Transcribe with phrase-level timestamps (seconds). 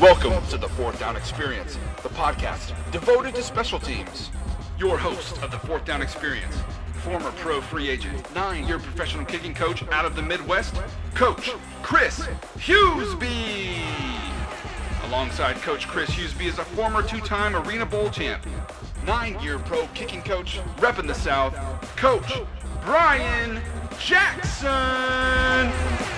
[0.00, 4.30] Welcome to the Fourth Down Experience, the podcast devoted to special teams.
[4.80, 6.56] Your host of the Fourth Down Experience,
[7.04, 10.74] former pro free agent, nine year professional kicking coach out of the Midwest,
[11.14, 12.26] Coach Chris
[12.58, 13.80] Hughesby.
[15.04, 18.44] Alongside Coach Chris Hughesby is a former two time Arena Bowl champ,
[19.06, 21.54] nine year pro kicking coach, repping the South,
[21.94, 22.40] Coach
[22.84, 23.62] Brian
[24.00, 26.15] Jackson.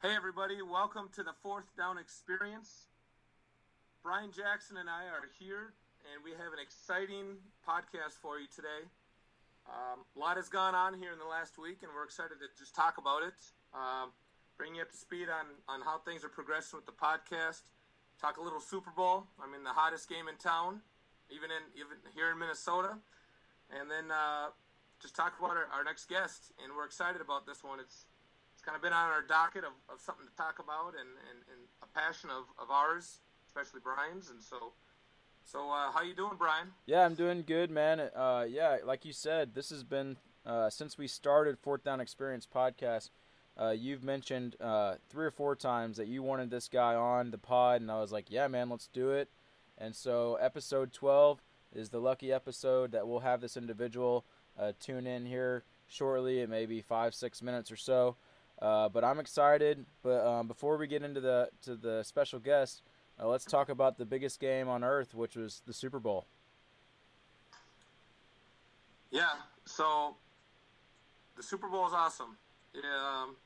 [0.00, 2.88] Hey, everybody, welcome to the Fourth Down Experience.
[4.02, 5.76] Brian Jackson and I are here,
[6.08, 7.36] and we have an exciting
[7.68, 8.88] podcast for you today.
[9.68, 12.48] Um, a lot has gone on here in the last week, and we're excited to
[12.56, 13.36] just talk about it,
[13.76, 14.08] um,
[14.56, 17.68] bring you up to speed on, on how things are progressing with the podcast,
[18.16, 19.28] talk a little Super Bowl.
[19.36, 20.80] I mean, the hottest game in town,
[21.28, 22.96] even in even here in Minnesota,
[23.68, 24.48] and then uh,
[24.96, 26.56] just talk about our, our next guest.
[26.56, 27.84] And we're excited about this one.
[27.84, 28.08] It's
[28.60, 31.38] it's kind of been on our docket of, of something to talk about and, and,
[31.50, 34.28] and a passion of, of ours, especially Brian's.
[34.28, 34.74] And so,
[35.42, 36.66] so uh, how you doing, Brian?
[36.84, 38.00] Yeah, I'm doing good, man.
[38.00, 42.46] Uh, yeah, like you said, this has been uh, since we started Fourth Down Experience
[42.54, 43.08] podcast.
[43.58, 47.38] Uh, you've mentioned uh, three or four times that you wanted this guy on the
[47.38, 49.30] pod, and I was like, yeah, man, let's do it.
[49.78, 51.40] And so, episode 12
[51.74, 54.26] is the lucky episode that we'll have this individual
[54.58, 56.40] uh, tune in here shortly.
[56.40, 58.16] It may be five, six minutes or so.
[58.60, 59.86] Uh, but I'm excited.
[60.02, 62.82] But um, before we get into the to the special guest,
[63.18, 66.26] uh, let's talk about the biggest game on earth, which was the Super Bowl.
[69.10, 69.30] Yeah.
[69.64, 70.16] So
[71.36, 72.36] the Super Bowl is awesome.
[72.76, 73.36] Um,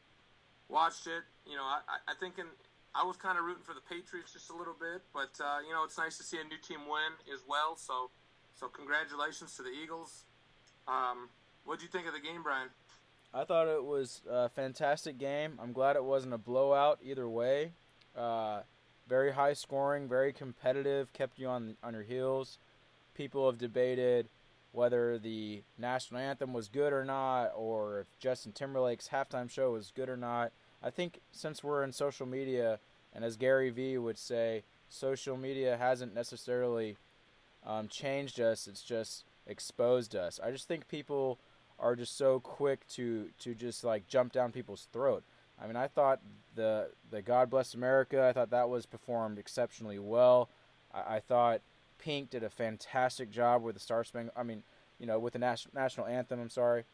[0.68, 1.22] watched it.
[1.46, 2.46] You know, I, I think in,
[2.94, 5.72] I was kind of rooting for the Patriots just a little bit, but uh, you
[5.72, 7.76] know, it's nice to see a new team win as well.
[7.76, 8.10] So,
[8.54, 10.24] so congratulations to the Eagles.
[10.88, 11.28] Um,
[11.64, 12.68] what do you think of the game, Brian?
[13.34, 15.58] I thought it was a fantastic game.
[15.60, 17.72] I'm glad it wasn't a blowout either way.
[18.16, 18.60] Uh,
[19.08, 22.58] very high scoring, very competitive, kept you on on your heels.
[23.12, 24.28] People have debated
[24.70, 29.92] whether the national anthem was good or not, or if Justin Timberlake's halftime show was
[29.94, 30.52] good or not.
[30.80, 32.78] I think since we're in social media,
[33.12, 36.96] and as Gary Vee would say, social media hasn't necessarily
[37.66, 40.38] um, changed us; it's just exposed us.
[40.42, 41.40] I just think people
[41.78, 45.22] are just so quick to to just like jump down people's throat.
[45.60, 46.20] I mean, I thought
[46.54, 48.24] the the God Bless America.
[48.24, 50.48] I thought that was performed exceptionally well.
[50.92, 51.60] I, I thought
[51.98, 54.36] Pink did a fantastic job with the Star Spangled.
[54.36, 54.62] I mean,
[54.98, 56.40] you know, with the nas- national anthem.
[56.40, 56.84] I'm sorry,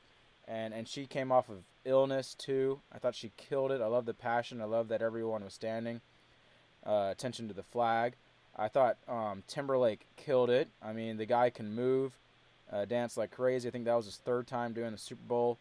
[0.46, 2.80] and and she came off of illness too.
[2.92, 3.80] I thought she killed it.
[3.80, 4.60] I love the passion.
[4.60, 6.00] I love that everyone was standing.
[6.84, 8.14] Uh, attention to the flag.
[8.56, 10.68] I thought um, Timberlake killed it.
[10.82, 12.14] I mean, the guy can move
[12.72, 13.68] uh, danced like crazy.
[13.68, 15.58] I think that was his third time doing the Super Bowl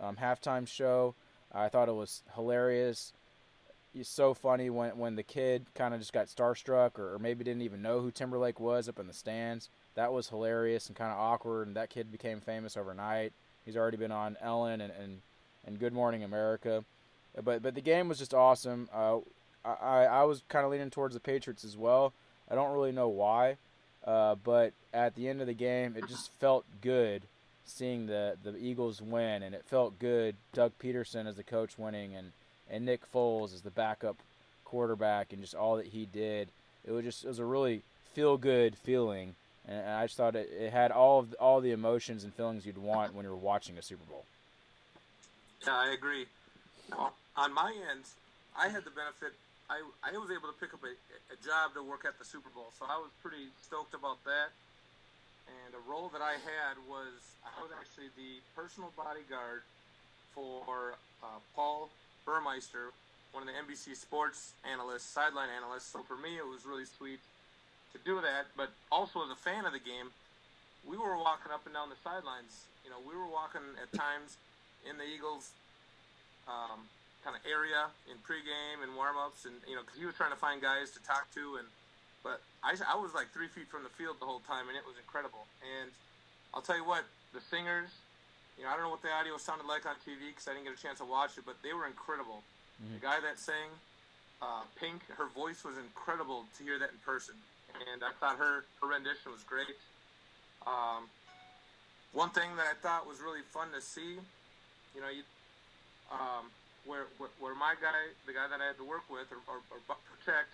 [0.00, 1.14] um, halftime show.
[1.52, 3.12] I thought it was hilarious.
[3.94, 7.44] It's so funny when when the kid kind of just got starstruck or, or, maybe
[7.44, 9.68] didn't even know who Timberlake was up in the stands.
[9.96, 11.66] That was hilarious and kind of awkward.
[11.66, 13.34] And that kid became famous overnight.
[13.66, 15.20] He's already been on Ellen and and,
[15.66, 16.84] and Good Morning America.
[17.42, 18.88] But but the game was just awesome.
[18.94, 19.18] Uh,
[19.62, 22.14] I I was kind of leaning towards the Patriots as well.
[22.50, 23.58] I don't really know why.
[24.04, 27.22] Uh, but at the end of the game, it just felt good
[27.64, 30.34] seeing the, the Eagles win, and it felt good.
[30.52, 32.32] Doug Pederson as the coach winning, and,
[32.70, 34.16] and Nick Foles as the backup
[34.64, 36.48] quarterback, and just all that he did.
[36.84, 39.34] It was just it was a really feel good feeling,
[39.68, 42.78] and I just thought it, it had all of all the emotions and feelings you'd
[42.78, 44.24] want when you're watching a Super Bowl.
[45.64, 46.26] Yeah, I agree.
[47.36, 48.02] On my end,
[48.58, 49.32] I had the benefit
[49.72, 50.92] I, I was able to pick up a,
[51.32, 54.52] a job to work at the Super Bowl, so I was pretty stoked about that.
[55.48, 59.64] And a role that I had was I was actually the personal bodyguard
[60.36, 61.88] for uh, Paul
[62.28, 62.92] Burmeister,
[63.32, 65.88] one of the NBC Sports analysts, sideline analysts.
[65.88, 67.18] So for me, it was really sweet
[67.96, 68.52] to do that.
[68.54, 70.12] But also as a fan of the game,
[70.84, 72.68] we were walking up and down the sidelines.
[72.84, 74.36] You know, we were walking at times
[74.84, 75.48] in the Eagles.
[76.46, 76.86] Um,
[77.22, 80.38] kind of area in pregame and warmups, and you know, because he was trying to
[80.38, 81.66] find guys to talk to, and
[82.22, 84.86] but I, I was like three feet from the field the whole time, and it
[84.86, 85.46] was incredible.
[85.62, 85.90] And
[86.54, 87.02] I'll tell you what,
[87.34, 87.90] the singers,
[88.58, 90.70] you know, I don't know what the audio sounded like on TV because I didn't
[90.70, 92.46] get a chance to watch it, but they were incredible.
[92.78, 92.98] Mm-hmm.
[92.98, 93.70] The guy that sang
[94.42, 97.34] uh, Pink, her voice was incredible to hear that in person,
[97.90, 99.78] and I thought her her rendition was great.
[100.66, 101.10] Um,
[102.12, 104.20] one thing that I thought was really fun to see,
[104.94, 105.24] you know, you,
[106.12, 106.52] um,
[106.84, 107.94] where, where, where my guy,
[108.26, 109.78] the guy that I had to work with or, or, or
[110.10, 110.50] protect,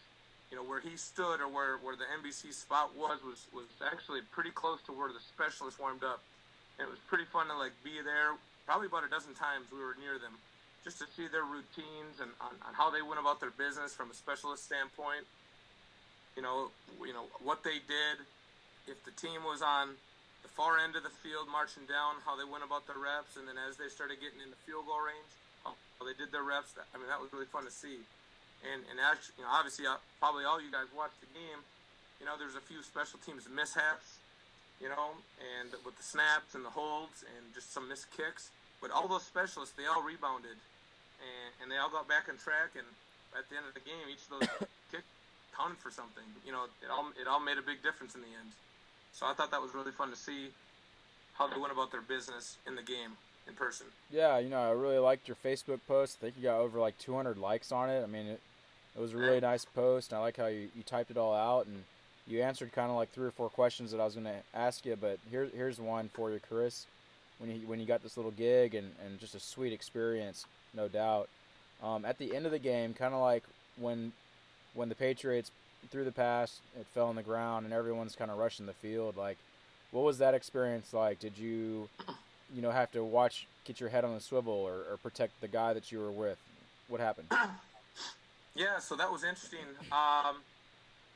[0.50, 4.20] you know, where he stood or where, where the NBC spot was, was, was actually
[4.32, 6.20] pretty close to where the specialist warmed up.
[6.76, 8.36] and it was pretty fun to like be there.
[8.64, 10.36] Probably about a dozen times we were near them,
[10.84, 14.12] just to see their routines and on, on how they went about their business from
[14.12, 15.24] a specialist standpoint.
[16.36, 16.68] You know,
[17.00, 18.16] you know what they did.
[18.86, 19.96] If the team was on
[20.44, 23.48] the far end of the field marching down, how they went about their reps, and
[23.48, 25.32] then as they started getting into field goal range,
[26.08, 26.72] they did their reps.
[26.72, 28.00] I mean, that was really fun to see.
[28.64, 31.60] And and actually, you know, obviously, uh, probably all you guys watched the game.
[32.16, 34.16] You know, there's a few special teams mishaps.
[34.80, 38.54] You know, and with the snaps and the holds and just some missed kicks.
[38.78, 40.54] But all those specialists, they all rebounded,
[41.18, 42.78] and, and they all got back on track.
[42.78, 42.86] And
[43.34, 44.46] at the end of the game, each of those
[44.94, 45.10] kicks
[45.50, 46.24] counted for something.
[46.46, 48.54] You know, it all it all made a big difference in the end.
[49.12, 50.54] So I thought that was really fun to see
[51.34, 53.86] how they went about their business in the game in person.
[54.10, 56.18] Yeah, you know, I really liked your Facebook post.
[56.20, 58.02] I think you got over like 200 likes on it.
[58.02, 58.40] I mean, it,
[58.96, 60.12] it was a really nice post.
[60.12, 61.84] I like how you, you typed it all out and
[62.26, 64.84] you answered kind of like three or four questions that I was going to ask
[64.84, 64.96] you.
[65.00, 66.86] But here's here's one for you, Chris.
[67.38, 70.88] When you when you got this little gig and, and just a sweet experience, no
[70.88, 71.28] doubt.
[71.82, 73.44] Um, at the end of the game, kind of like
[73.78, 74.12] when
[74.74, 75.50] when the Patriots
[75.90, 79.16] threw the pass, it fell on the ground, and everyone's kind of rushing the field.
[79.16, 79.36] Like,
[79.90, 81.18] what was that experience like?
[81.18, 81.88] Did you,
[82.54, 85.48] you know, have to watch, get your head on a swivel, or, or protect the
[85.48, 86.38] guy that you were with?
[86.88, 87.28] What happened?
[88.58, 89.70] Yeah, so that was interesting.
[89.94, 90.42] Um,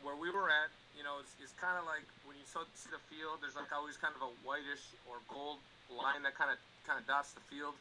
[0.07, 3.03] where we were at, you know, it's, it's kind of like when you see the
[3.11, 3.43] field.
[3.43, 5.59] There's like always kind of a whitish or gold
[5.91, 7.75] line that kind of kind of dots the field.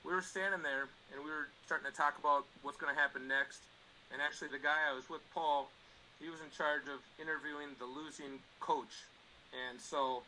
[0.00, 3.28] We were standing there and we were starting to talk about what's going to happen
[3.28, 3.60] next.
[4.12, 5.68] And actually, the guy I was with, Paul,
[6.16, 9.04] he was in charge of interviewing the losing coach.
[9.52, 10.24] And so,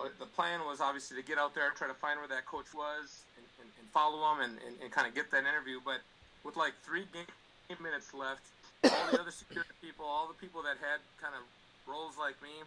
[0.00, 2.72] so the plan was obviously to get out there, try to find where that coach
[2.72, 5.76] was, and, and, and follow him, and, and, and kind of get that interview.
[5.84, 6.00] But
[6.44, 7.28] with like three game
[7.84, 8.40] minutes left,
[8.84, 11.44] all the other security people, all the people that had kind of
[11.84, 12.64] roles like me,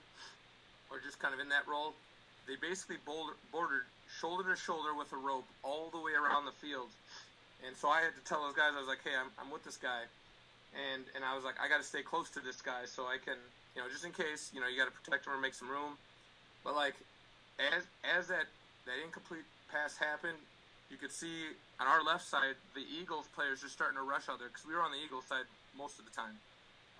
[0.94, 1.97] or just kind of in that role,
[2.45, 6.53] they basically boulder, bordered shoulder to shoulder with a rope all the way around the
[6.62, 6.94] field.
[7.65, 9.63] And so I had to tell those guys, I was like, hey, I'm, I'm with
[9.65, 10.06] this guy.
[10.75, 13.18] And, and I was like, I got to stay close to this guy so I
[13.18, 13.39] can,
[13.74, 15.69] you know, just in case, you know, you got to protect him or make some
[15.69, 15.97] room.
[16.63, 16.95] But like,
[17.59, 18.50] as as that
[18.85, 20.38] that incomplete pass happened,
[20.89, 24.38] you could see on our left side the Eagles players just starting to rush out
[24.39, 26.38] there because we were on the Eagles side most of the time,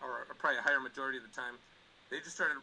[0.02, 1.58] or, or probably a higher majority of the time.
[2.10, 2.58] They just started,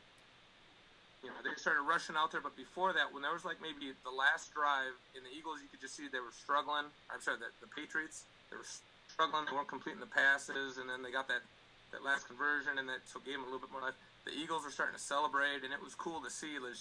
[1.23, 2.43] you know, they started rushing out there.
[2.43, 5.69] But before that, when there was like maybe the last drive in the Eagles, you
[5.71, 6.91] could just see they were struggling.
[7.11, 8.67] I'm sorry, the, the Patriots they were
[9.07, 9.47] struggling.
[9.47, 11.43] They weren't completing the passes, and then they got that
[11.91, 13.99] that last conversion, and that so gave them a little bit more life.
[14.27, 16.59] The Eagles were starting to celebrate, and it was cool to see.
[16.59, 16.79] Like,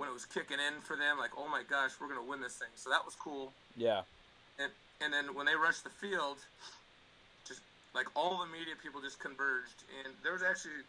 [0.00, 2.56] when it was kicking in for them, like, oh my gosh, we're gonna win this
[2.56, 2.72] thing.
[2.72, 3.52] So that was cool.
[3.76, 4.08] Yeah.
[4.56, 4.72] And
[5.04, 6.40] and then when they rushed the field,
[7.44, 7.60] just
[7.92, 10.80] like all the media people just converged, and there was actually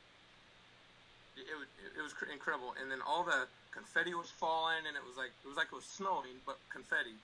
[1.35, 2.71] it was it was incredible.
[2.79, 5.75] And then all the confetti was falling, and it was like it was like it
[5.75, 7.19] was snowing, but confetti.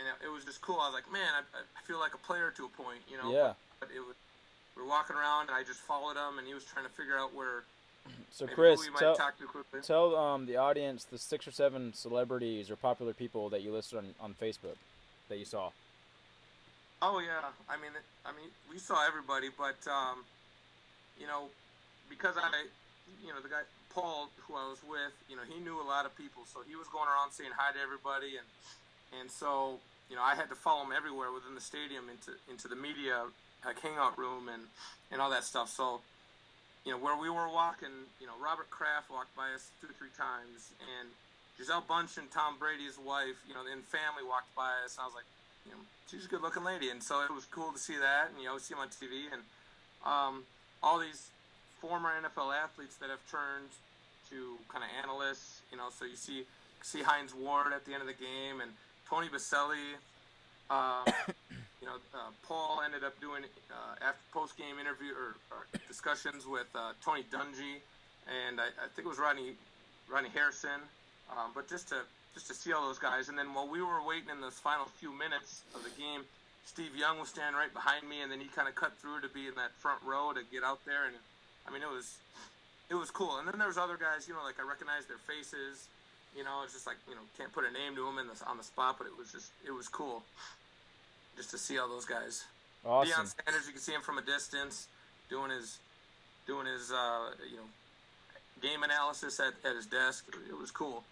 [0.00, 0.78] And it, was just cool.
[0.78, 3.34] I was like, man, I, I feel like a player to a point, you know.
[3.34, 3.58] Yeah.
[3.82, 4.14] But, but it was
[4.78, 7.18] we were walking around, and I just followed him, and he was trying to figure
[7.18, 7.66] out where
[8.30, 9.16] so Chris, tell,
[9.82, 13.98] tell um, the audience the six or seven celebrities or popular people that you listed
[13.98, 14.76] on, on Facebook
[15.28, 15.70] that you saw.
[17.00, 17.92] Oh yeah, I mean,
[18.26, 20.24] I mean, we saw everybody, but um,
[21.18, 21.44] you know,
[22.10, 22.50] because I,
[23.24, 23.62] you know, the guy
[23.94, 26.74] Paul who I was with, you know, he knew a lot of people, so he
[26.76, 28.46] was going around saying hi to everybody, and
[29.20, 29.78] and so
[30.10, 33.24] you know, I had to follow him everywhere within the stadium into into the media
[33.64, 34.62] like hangout room and
[35.10, 35.70] and all that stuff.
[35.70, 36.00] So
[36.88, 39.96] you know, where we were walking, you know, Robert Kraft walked by us two or
[40.00, 41.12] three times, and
[41.60, 44.96] Gisele Bündchen, Tom Brady's wife, you know, and family walked by us.
[44.96, 45.28] And I was like,
[45.68, 48.40] you know, she's a good-looking lady, and so it was cool to see that, and
[48.40, 49.44] you know, see him on TV, and
[50.00, 50.48] um,
[50.82, 51.28] all these
[51.76, 53.68] former NFL athletes that have turned
[54.32, 55.92] to kind of analysts, you know.
[55.92, 56.48] So you see
[56.80, 58.72] see Hines Ward at the end of the game, and
[59.04, 60.00] Tony Boselli.
[60.72, 61.04] Uh,
[61.80, 66.46] you know, uh, Paul ended up doing uh, after post game interview or, or, discussions
[66.46, 67.78] with uh, Tony Dungy,
[68.26, 69.54] and I, I, think it was Rodney
[70.10, 70.82] Rodney Harrison.
[71.30, 72.02] Um, but just to
[72.34, 74.86] just to see all those guys, and then while we were waiting in those final
[74.98, 76.22] few minutes of the game,
[76.66, 79.28] Steve Young was standing right behind me, and then he kind of cut through to
[79.30, 81.14] be in that front row to get out there, and
[81.66, 82.18] I mean it was
[82.90, 83.38] it was cool.
[83.38, 85.86] And then there was other guys, you know, like I recognized their faces.
[86.36, 88.36] You know, it's just like you know, can't put a name to them in the,
[88.50, 90.26] on the spot, but it was just it was cool
[91.38, 92.44] just to see all those guys.
[92.84, 93.24] Awesome.
[93.24, 94.88] Deion Sanders, you can see him from a distance
[95.30, 95.78] doing his
[96.46, 97.62] doing his uh, you know
[98.60, 100.26] game analysis at, at his desk.
[100.48, 101.04] It was cool.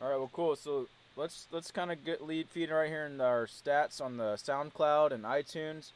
[0.00, 0.56] All right, well, cool.
[0.56, 4.34] So let's let's kind of get lead feeding right here in our stats on the
[4.34, 5.90] SoundCloud and iTunes.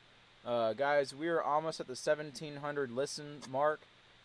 [0.46, 3.80] Uh, guys, we are almost at the 1,700 listen mark.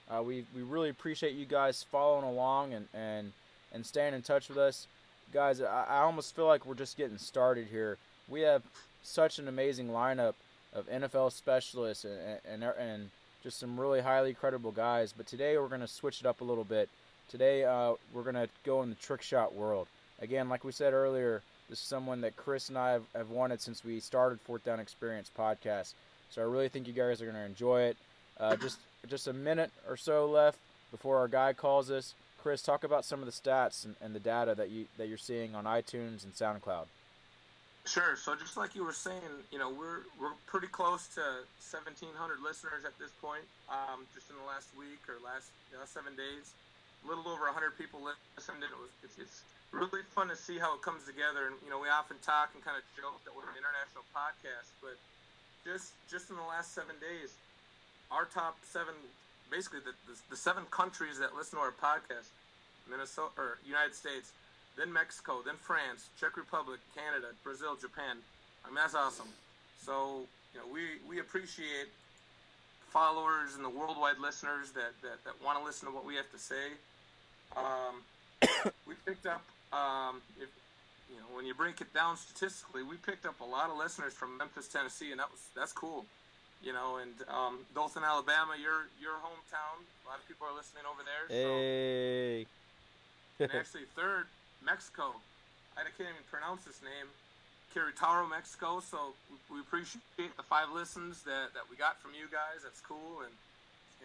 [0.07, 3.31] Uh, we we really appreciate you guys following along and and
[3.73, 4.85] and staying in touch with us
[5.31, 7.97] guys, I, I almost feel like we're just getting started here.
[8.27, 8.63] We have
[9.03, 10.34] such an amazing lineup
[10.74, 13.10] of NFL specialists and and, and
[13.43, 15.13] just some really highly credible guys.
[15.15, 16.89] But today we're going to switch it up a little bit.
[17.29, 19.88] Today uh, we're going to go in the trick shot world.
[20.22, 23.62] Again, like we said earlier, this is someone that Chris and I have, have wanted
[23.62, 25.93] since we started Fourth Down Experience podcast.
[26.29, 27.98] So I really think you guys are going to enjoy it.
[28.39, 30.60] Uh, just just a minute or so left
[30.91, 32.13] before our guy calls us.
[32.41, 35.17] Chris, talk about some of the stats and, and the data that you that you're
[35.17, 36.86] seeing on iTunes and SoundCloud.
[37.85, 38.13] Sure.
[38.13, 42.85] So just like you were saying, you know, we're we're pretty close to 1,700 listeners
[42.85, 43.41] at this point.
[43.73, 46.53] Um, just in the last week or last you know, seven days,
[47.01, 49.41] a little over 100 people listened, it was it's, it's
[49.73, 51.50] really fun to see how it comes together.
[51.50, 54.69] And you know, we often talk and kind of joke that we're an international podcast,
[54.85, 54.93] but
[55.65, 57.33] just just in the last seven days,
[58.13, 58.93] our top seven,
[59.50, 62.29] basically the the, the seven countries that listen to our podcast,
[62.85, 64.38] Minnesota or United States
[64.77, 68.17] then Mexico, then France, Czech Republic, Canada, Brazil, Japan.
[68.63, 69.29] I mean, that's awesome.
[69.85, 70.23] So,
[70.53, 71.89] you know, we, we appreciate
[72.89, 76.29] followers and the worldwide listeners that, that, that want to listen to what we have
[76.31, 76.75] to say.
[77.55, 78.03] Um,
[78.87, 80.49] we picked up, um, if,
[81.11, 84.13] you know, when you break it down statistically, we picked up a lot of listeners
[84.13, 86.05] from Memphis, Tennessee, and that was that's cool.
[86.63, 89.81] You know, and um, Dothan, Alabama, your your hometown.
[90.05, 91.25] A lot of people are listening over there.
[91.27, 91.35] So.
[91.35, 92.45] Hey.
[93.39, 94.27] and actually, third,
[94.63, 95.17] Mexico.
[95.77, 97.07] I can't even pronounce this name.
[97.73, 98.79] Querétaro, Mexico.
[98.79, 99.15] So
[99.49, 102.63] we, appreciate the five listens that, that we got from you guys.
[102.63, 103.23] That's cool.
[103.23, 103.33] And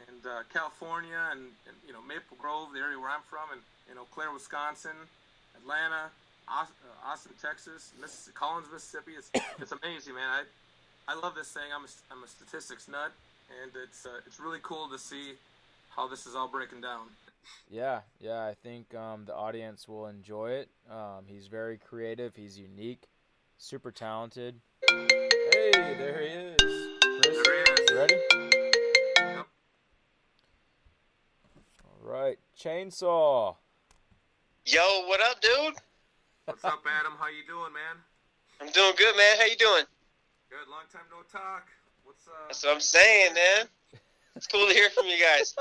[0.09, 3.61] and uh, California and, and, you know Maple Grove, the area where I'm from, and
[3.89, 4.97] you know Clare, Wisconsin,
[5.57, 6.13] Atlanta,
[6.49, 9.13] Austin, uh, Austin Texas, Mississippi, Collins, Mississippi.
[9.17, 10.29] It's it's amazing, man.
[10.29, 10.43] I
[11.09, 11.73] I love this thing.
[11.75, 13.13] I'm a, I'm a statistics nut,
[13.63, 15.33] and it's uh, it's really cool to see
[15.97, 17.09] how this is all breaking down.
[17.69, 20.69] Yeah, yeah, I think um, the audience will enjoy it.
[20.91, 22.35] Um, he's very creative.
[22.35, 23.09] He's unique,
[23.59, 24.61] super talented.
[24.89, 26.57] Hey, there he is.
[27.03, 27.93] Chris, there he is.
[27.93, 28.15] ready?
[29.19, 29.47] Yep.
[31.85, 33.57] All right, chainsaw.
[34.65, 35.75] Yo, what up, dude?
[36.47, 37.15] What's up, Adam?
[37.19, 37.97] How you doing, man?
[38.61, 39.37] I'm doing good, man.
[39.39, 39.85] How you doing?
[40.49, 40.71] Good.
[40.71, 41.67] Long time no talk.
[42.05, 42.31] What's uh?
[42.47, 43.67] That's what I'm saying, man.
[44.37, 45.55] It's cool to hear from you guys.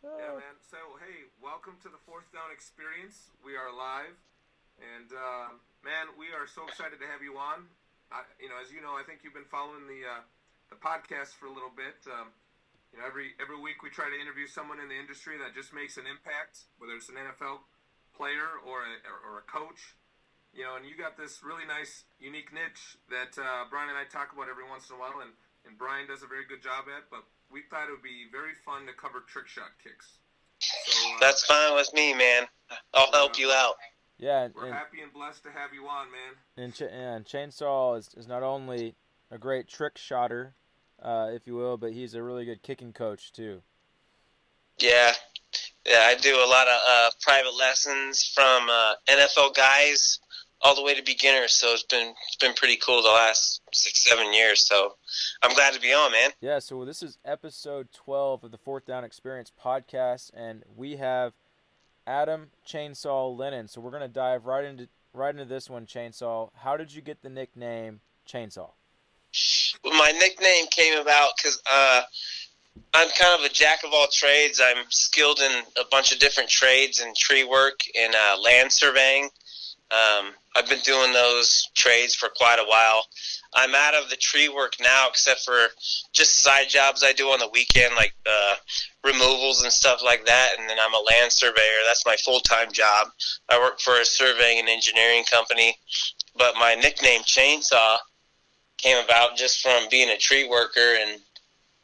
[0.00, 0.56] Yeah, man.
[0.64, 3.28] So, hey, welcome to the Fourth Down Experience.
[3.44, 4.16] We are live,
[4.80, 5.52] and uh,
[5.84, 7.68] man, we are so excited to have you on.
[8.08, 10.24] I, you know, as you know, I think you've been following the uh,
[10.72, 12.00] the podcast for a little bit.
[12.08, 12.32] Um,
[12.96, 15.76] you know, every every week we try to interview someone in the industry that just
[15.76, 17.68] makes an impact, whether it's an NFL
[18.16, 20.00] player or a, or a coach.
[20.56, 24.08] You know, and you got this really nice, unique niche that uh, Brian and I
[24.08, 25.36] talk about every once in a while, and,
[25.68, 27.12] and Brian does a very good job at.
[27.12, 30.18] But we thought it would be very fun to cover trick shot kicks.
[30.60, 32.46] So, uh, That's fine with me, man.
[32.94, 33.74] I'll help you out.
[34.18, 36.64] Yeah, and, we're and, happy and blessed to have you on, man.
[36.64, 38.94] And, Ch- and Chainsaw is, is not only
[39.30, 40.54] a great trick shotter,
[41.02, 43.62] uh, if you will, but he's a really good kicking coach too.
[44.78, 45.12] Yeah,
[45.86, 50.20] yeah, I do a lot of uh, private lessons from uh, NFL guys
[50.62, 51.52] all the way to beginners.
[51.52, 54.64] So it's been it's been pretty cool the last six seven years.
[54.66, 54.96] So
[55.42, 56.30] I'm glad to be on, man.
[56.40, 56.58] Yeah.
[56.58, 61.32] So this is episode twelve of the Fourth Down Experience podcast, and we have
[62.06, 63.68] Adam Chainsaw Lennon.
[63.68, 66.50] So we're gonna dive right into right into this one, Chainsaw.
[66.54, 68.70] How did you get the nickname Chainsaw?
[69.84, 72.02] Well, My nickname came about because uh,
[72.94, 74.60] I'm kind of a jack of all trades.
[74.62, 79.30] I'm skilled in a bunch of different trades in tree work and uh, land surveying.
[79.90, 83.04] Um, I've been doing those trades for quite a while.
[83.54, 85.68] I'm out of the tree work now, except for
[86.12, 88.54] just side jobs I do on the weekend, like uh,
[89.04, 90.50] removals and stuff like that.
[90.58, 91.80] And then I'm a land surveyor.
[91.86, 93.08] That's my full time job.
[93.48, 95.76] I work for a surveying and engineering company.
[96.36, 97.98] But my nickname Chainsaw
[98.78, 101.20] came about just from being a tree worker, and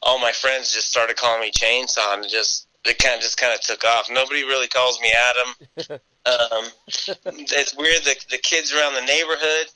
[0.01, 3.53] all my friends just started calling me Chainsaw, and just it kind of just kind
[3.53, 4.07] of took off.
[4.09, 5.99] Nobody really calls me Adam.
[6.27, 6.65] Um,
[7.23, 8.03] it's weird.
[8.03, 9.67] The, the kids around the neighborhood,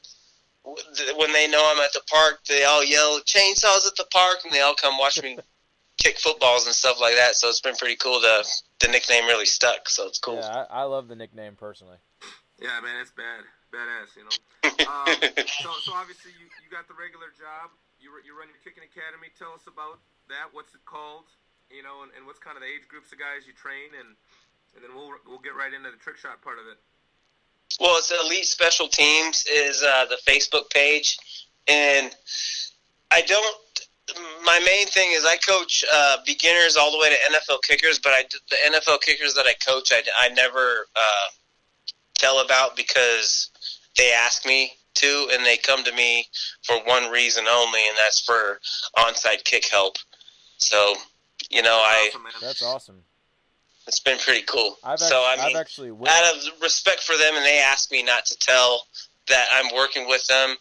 [1.15, 4.51] when they know I'm at the park, they all yell chainsaws at the park, and
[4.51, 5.39] they all come watch me
[5.97, 7.35] kick footballs and stuff like that.
[7.35, 8.19] So it's been pretty cool.
[8.19, 8.43] To,
[8.79, 10.35] the nickname really stuck, so it's cool.
[10.43, 11.97] Yeah, I, I love the nickname personally.
[12.59, 14.13] Yeah, man, it's bad, badass.
[14.17, 14.35] You know.
[14.91, 17.71] um, so, so obviously you, you got the regular job.
[17.99, 19.31] You you run your kicking academy.
[19.37, 20.51] Tell us about that.
[20.51, 21.25] What's it called?
[21.71, 24.15] You know, and, and what's kind of the age groups of guys you train and
[24.75, 26.77] and then we'll we'll get right into the trick shot part of it.
[27.79, 31.17] Well, it's Elite Special Teams is uh, the Facebook page,
[31.67, 32.13] and
[33.11, 33.57] I don't.
[34.43, 38.11] My main thing is I coach uh, beginners all the way to NFL kickers, but
[38.11, 41.29] I the NFL kickers that I coach, I, I never uh,
[42.17, 43.49] tell about because
[43.97, 46.25] they ask me to, and they come to me
[46.63, 48.59] for one reason only, and that's for
[48.97, 49.95] onside kick help.
[50.57, 50.95] So,
[51.51, 52.27] you know, I Awesome.
[52.41, 53.03] That's awesome.
[53.87, 54.77] it's been pretty cool.
[54.83, 57.59] I've, so act- I mean, I've actually witnessed, out of respect for them, and they
[57.59, 58.87] ask me not to tell
[59.27, 60.55] that I'm working with them,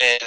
[0.00, 0.22] and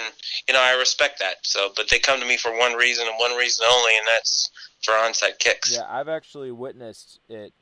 [0.47, 1.37] you know I respect that.
[1.43, 4.49] So, but they come to me for one reason and one reason only, and that's
[4.83, 5.73] for onside kicks.
[5.73, 7.53] yeah, I've actually witnessed it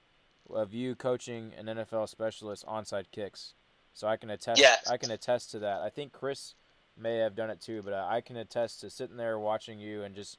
[0.49, 3.53] of you coaching an NFL specialist onside kicks.
[3.93, 4.59] So I can attest.
[4.59, 4.75] Yeah.
[4.89, 5.81] I can attest to that.
[5.81, 6.55] I think Chris
[6.97, 10.03] may have done it too, but I I can attest to sitting there watching you
[10.03, 10.37] and just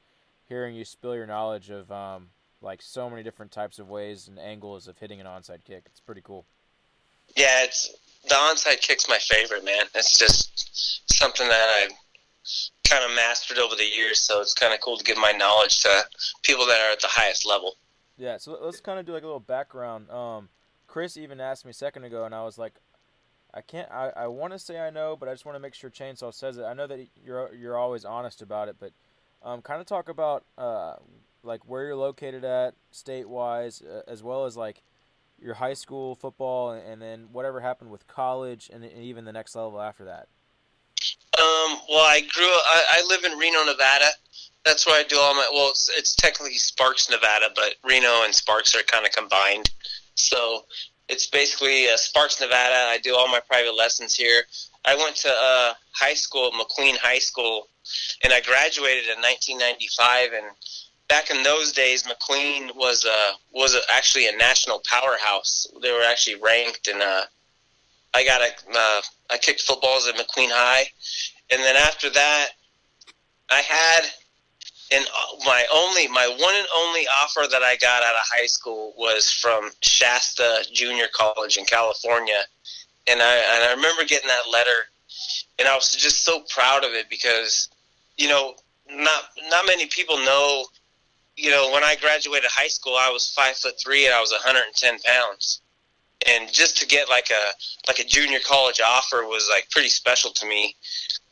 [0.53, 2.27] hearing you spill your knowledge of um,
[2.61, 5.83] like so many different types of ways and angles of hitting an onside kick.
[5.87, 6.45] It's pretty cool.
[7.35, 7.93] Yeah, it's
[8.29, 9.85] the onside kick's my favorite, man.
[9.95, 11.91] It's just something that I've
[12.87, 15.81] kind of mastered over the years, so it's kind of cool to give my knowledge
[15.81, 16.03] to
[16.43, 17.75] people that are at the highest level.
[18.17, 20.09] Yeah, so let's kind of do like a little background.
[20.11, 20.49] Um,
[20.85, 22.73] Chris even asked me a second ago, and I was like,
[23.53, 23.89] I can't.
[23.91, 26.33] I, I want to say I know, but I just want to make sure Chainsaw
[26.33, 26.63] says it.
[26.63, 28.91] I know that you're you're always honest about it, but
[29.43, 30.95] um, kind of talk about uh,
[31.43, 34.83] like where you're located at state wise, uh, as well as like
[35.39, 39.33] your high school football, and, and then whatever happened with college, and, and even the
[39.33, 40.27] next level after that.
[41.37, 42.45] Um, well, I grew.
[42.45, 44.05] I, I live in Reno, Nevada.
[44.63, 45.47] That's where I do all my.
[45.51, 49.69] Well, it's, it's technically Sparks, Nevada, but Reno and Sparks are kind of combined.
[50.15, 50.65] So
[51.09, 52.75] it's basically uh, Sparks, Nevada.
[52.75, 54.43] I do all my private lessons here.
[54.85, 57.67] I went to uh, high school, McQueen High School,
[58.23, 60.33] and I graduated in 1995.
[60.33, 60.45] And
[61.07, 65.67] back in those days, McQueen was uh, was actually a national powerhouse.
[65.81, 67.23] They were actually ranked, and uh,
[68.13, 70.85] I got a uh, I kicked footballs at McQueen High,
[71.49, 72.49] and then after that,
[73.49, 74.03] I had
[74.91, 75.05] and
[75.45, 79.29] my only my one and only offer that I got out of high school was
[79.31, 82.41] from Shasta Junior College in California,
[83.07, 84.87] and I and I remember getting that letter,
[85.59, 87.69] and I was just so proud of it because,
[88.17, 88.55] you know,
[88.89, 90.65] not not many people know.
[91.35, 94.31] You know, when I graduated high school, I was five foot three and I was
[94.31, 95.61] 110 pounds,
[96.29, 97.51] and just to get like a
[97.87, 100.75] like a junior college offer was like pretty special to me.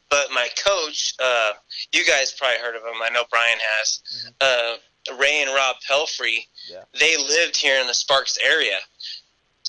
[0.10, 1.54] But my coach, uh,
[1.94, 3.02] you guys probably heard of him.
[3.02, 4.02] I know Brian has.
[4.42, 4.76] Uh,
[5.18, 6.48] Ray and Rob Pelfrey.
[6.70, 6.84] Yeah.
[7.00, 8.78] They lived here in the Sparks area,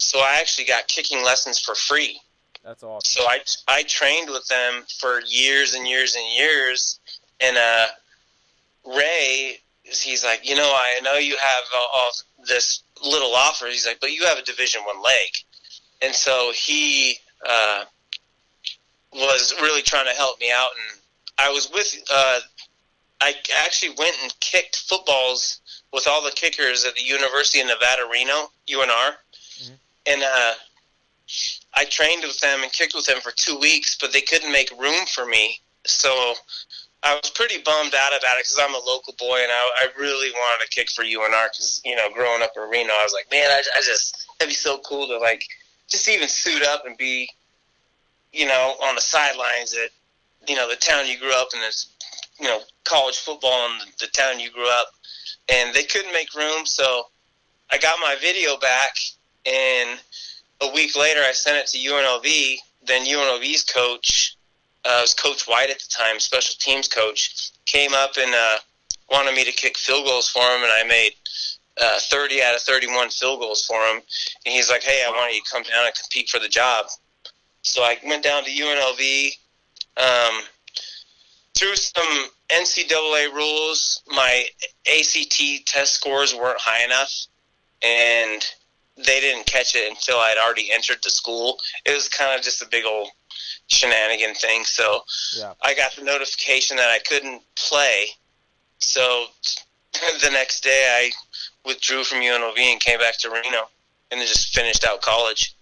[0.02, 2.20] so I actually got kicking lessons for free.
[2.64, 3.22] That's awesome.
[3.22, 7.00] So I I trained with them for years and years and years,
[7.40, 7.86] and uh,
[8.84, 12.10] Ray, he's like, you know, I know you have all, all
[12.46, 13.66] this little offer.
[13.66, 15.28] He's like, but you have a Division One leg,
[16.02, 17.16] and so he
[17.48, 17.84] uh,
[19.12, 20.70] was really trying to help me out.
[20.76, 21.00] And
[21.38, 22.40] I was with, uh,
[23.20, 23.34] I
[23.64, 25.60] actually went and kicked footballs
[25.92, 29.14] with all the kickers at the University of Nevada, Reno, UNR.
[30.06, 30.54] And uh,
[31.74, 34.70] I trained with them and kicked with them for two weeks, but they couldn't make
[34.78, 35.58] room for me.
[35.84, 36.34] So
[37.02, 39.86] I was pretty bummed out about it because I'm a local boy and I, I
[39.98, 43.12] really wanted to kick for UNR because, you know, growing up in Reno, I was
[43.12, 45.44] like, man, I, I just, that'd be so cool to, like,
[45.88, 47.28] just even suit up and be,
[48.32, 49.90] you know, on the sidelines at,
[50.48, 51.88] you know, the town you grew up in, this,
[52.40, 54.86] you know, college football in the, the town you grew up.
[55.52, 57.06] And they couldn't make room, so
[57.70, 58.94] I got my video back
[59.46, 59.98] and
[60.60, 62.56] a week later, I sent it to UNLV.
[62.86, 64.36] Then UNLV's coach,
[64.84, 68.58] uh, was Coach White at the time, special teams coach, came up and uh,
[69.10, 71.12] wanted me to kick field goals for him, and I made
[71.80, 73.96] uh, 30 out of 31 field goals for him.
[74.44, 76.86] And he's like, "Hey, I want you to come down and compete for the job."
[77.62, 79.30] So I went down to UNLV.
[79.96, 80.42] Um,
[81.56, 84.46] through some NCAA rules, my
[84.86, 87.26] ACT test scores weren't high enough,
[87.82, 88.42] and
[88.96, 91.58] they didn't catch it until I'd already entered the school.
[91.84, 93.08] It was kind of just a big old
[93.68, 94.64] shenanigan thing.
[94.64, 95.02] So
[95.36, 95.54] Yeah.
[95.62, 98.08] I got the notification that I couldn't play.
[98.78, 99.26] So
[99.92, 101.10] the next day I
[101.66, 103.68] withdrew from UNLV and came back to Reno
[104.10, 105.54] and then just finished out college.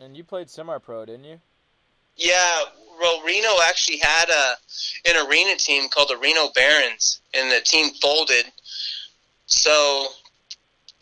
[0.00, 1.40] And you played semi-pro, didn't you?
[2.16, 2.64] Yeah,
[3.00, 4.54] well, Reno actually had a
[5.08, 8.46] an arena team called the Reno Barons, and the team folded.
[9.46, 10.08] So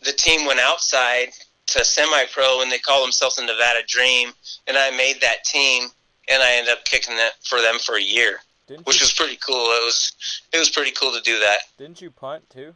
[0.07, 1.29] the team went outside
[1.67, 4.31] to semi-pro, and they call themselves the Nevada Dream.
[4.67, 5.89] And I made that team,
[6.29, 9.13] and I ended up kicking that for them for a year, Didn't which you, was
[9.13, 9.65] pretty cool.
[9.65, 10.13] It was
[10.53, 11.59] it was pretty cool to do that.
[11.77, 12.73] didn't you punt too?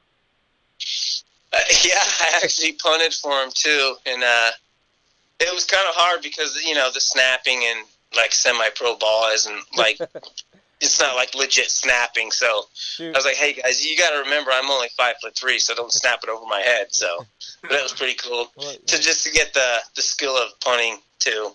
[1.54, 4.52] Uh, yeah, I actually punted for him too, and uh,
[5.39, 9.63] it was kind of hard because you know the snapping and like semi-pro ball isn't
[9.78, 9.98] like
[10.82, 12.32] it's not like legit snapping.
[12.32, 13.15] So Shoot.
[13.15, 15.74] I was like, hey guys, you got to remember I'm only five foot three, so
[15.76, 16.88] don't snap it over my head.
[16.89, 17.26] So
[17.62, 20.98] but that was pretty cool Well, to just to get the the skill of punting
[21.20, 21.52] too.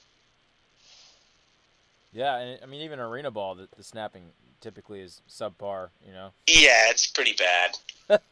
[2.13, 5.89] yeah, and I mean even arena ball, the, the snapping typically is subpar.
[6.07, 6.31] You know.
[6.47, 8.19] Yeah, it's pretty bad.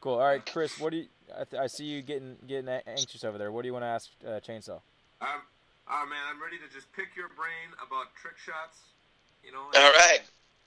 [0.00, 0.14] Cool.
[0.14, 0.80] All right, Chris.
[0.80, 1.06] What do you?
[1.38, 3.52] I, th- I see you getting getting anxious over there.
[3.52, 4.80] What do you want to ask uh, Chainsaw?
[5.20, 5.44] Um,
[5.90, 8.78] oh man, I'm ready to just pick your brain about trick shots.
[9.44, 9.68] You know.
[9.70, 10.22] All right.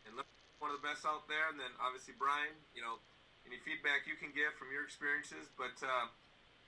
[0.07, 0.27] And look,
[0.59, 2.53] one of the best out there, and then obviously Brian.
[2.73, 3.01] You know,
[3.45, 5.51] any feedback you can give from your experiences.
[5.55, 6.09] But uh,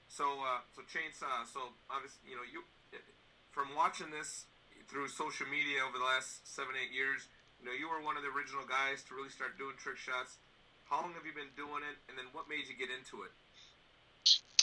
[0.08, 1.48] so uh, so chainsaw.
[1.50, 2.66] So obviously, you know, you
[3.56, 4.46] from watching this
[4.92, 7.26] through social media over the last seven eight years,
[7.58, 10.38] you know, you were one of the original guys to really start doing trick shots.
[10.92, 13.34] How long have you been doing it, and then what made you get into it?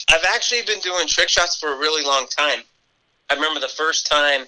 [0.07, 2.63] I've actually been doing trick shots for a really long time.
[3.29, 4.45] I remember the first time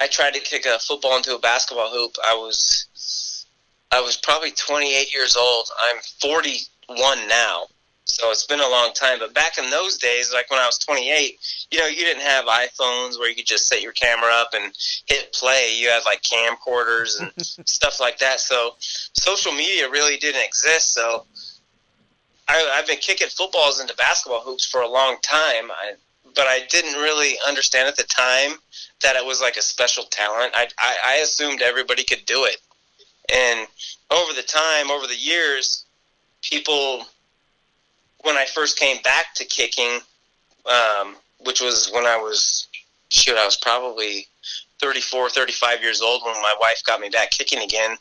[0.00, 2.16] I tried to kick a football into a basketball hoop.
[2.24, 3.46] I was
[3.92, 5.68] I was probably 28 years old.
[5.80, 7.66] I'm 41 now,
[8.04, 9.18] so it's been a long time.
[9.18, 11.38] But back in those days, like when I was 28,
[11.70, 14.72] you know, you didn't have iPhones where you could just set your camera up and
[15.06, 15.76] hit play.
[15.78, 17.32] You had like camcorders and
[17.66, 18.40] stuff like that.
[18.40, 20.92] So social media really didn't exist.
[20.92, 21.24] So
[22.48, 25.92] I, I've been kicking footballs into basketball hoops for a long time, I,
[26.36, 28.52] but I didn't really understand at the time
[29.02, 30.52] that it was like a special talent.
[30.54, 32.58] I, I, I assumed everybody could do it,
[33.34, 33.66] and
[34.10, 35.84] over the time, over the years,
[36.42, 37.06] people,
[38.22, 39.98] when I first came back to kicking,
[40.66, 42.68] um, which was when I was,
[43.08, 44.26] shoot, I was probably
[44.80, 47.96] 34, 35 years old when my wife got me back kicking again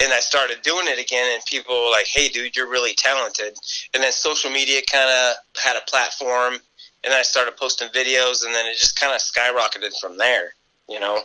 [0.00, 3.56] and I started doing it again, and people were like, "Hey, dude, you're really talented."
[3.92, 6.60] And then social media kind of had a platform,
[7.04, 10.54] and I started posting videos, and then it just kind of skyrocketed from there.
[10.88, 11.22] You know?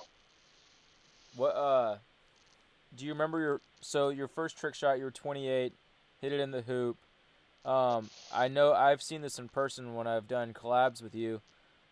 [1.36, 1.96] What uh?
[2.98, 4.98] Do you remember your so your first trick shot?
[4.98, 5.74] You were 28,
[6.22, 6.98] hit it in the hoop.
[7.66, 11.42] Um, I know I've seen this in person when I've done collabs with you.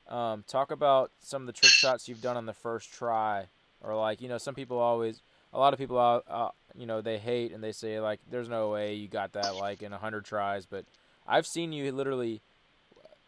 [0.09, 3.45] Um, talk about some of the trick shots you've done on the first try,
[3.81, 5.21] or like you know some people always,
[5.53, 8.49] a lot of people out, uh, you know they hate and they say like there's
[8.49, 10.85] no way you got that like in hundred tries, but
[11.27, 12.41] I've seen you literally,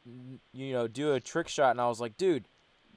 [0.06, 2.48] you know, do a trick shot and I was like, dude,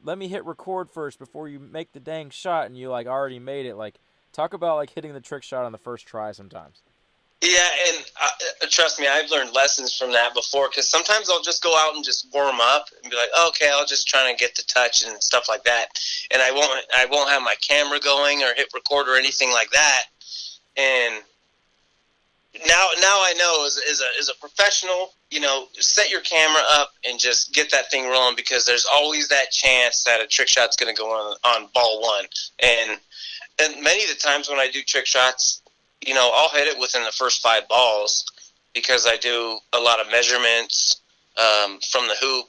[0.03, 3.39] let me hit record first before you make the dang shot and you like already
[3.39, 4.01] made it like
[4.33, 6.83] talk about like hitting the trick shot on the first try sometimes
[7.43, 10.69] Yeah, and uh, trust me, I've learned lessons from that before.
[10.69, 13.87] Because sometimes I'll just go out and just warm up and be like, "Okay, I'll
[13.87, 15.87] just try to get the touch and stuff like that,"
[16.31, 19.71] and I won't, I won't have my camera going or hit record or anything like
[19.71, 20.03] that.
[20.77, 21.23] And
[22.67, 26.63] now, now I know as, as a as a professional, you know, set your camera
[26.73, 30.49] up and just get that thing rolling because there's always that chance that a trick
[30.49, 32.27] shot's going to go on on ball one.
[32.63, 32.99] And
[33.59, 35.63] and many of the times when I do trick shots,
[36.07, 38.25] you know, I'll hit it within the first five balls
[38.75, 41.01] because I do a lot of measurements
[41.39, 42.47] um, from the hoop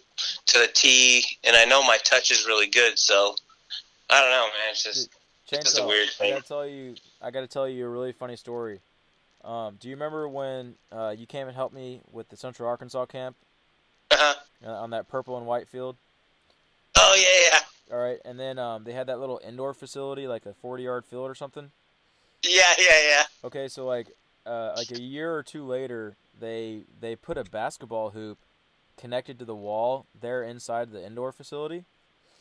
[0.47, 2.99] to the tee, and I know my touch is really good.
[2.99, 3.35] So
[4.09, 4.71] I don't know, man.
[4.71, 5.09] It's just
[5.51, 6.33] It's just a weird I thing.
[6.33, 8.81] gotta tell you, I gotta tell you a really funny story.
[9.43, 13.05] Um, do you remember when uh, you came and helped me with the Central Arkansas
[13.07, 13.35] camp
[14.11, 15.97] uh uh, on that purple and white field?
[16.97, 20.45] oh yeah, yeah, All right, and then um, they had that little indoor facility, like
[20.45, 21.71] a forty-yard field or something.
[22.43, 23.23] yeah, yeah, yeah.
[23.43, 24.07] Okay, so like,
[24.45, 28.37] uh, like a year or two later, they they put a basketball hoop
[28.97, 31.83] connected to the wall there inside the indoor facility.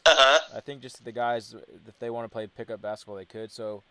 [0.04, 0.56] Uh huh.
[0.56, 1.54] I think just the guys,
[1.88, 3.50] if they want to play pickup basketball, they could.
[3.50, 3.82] So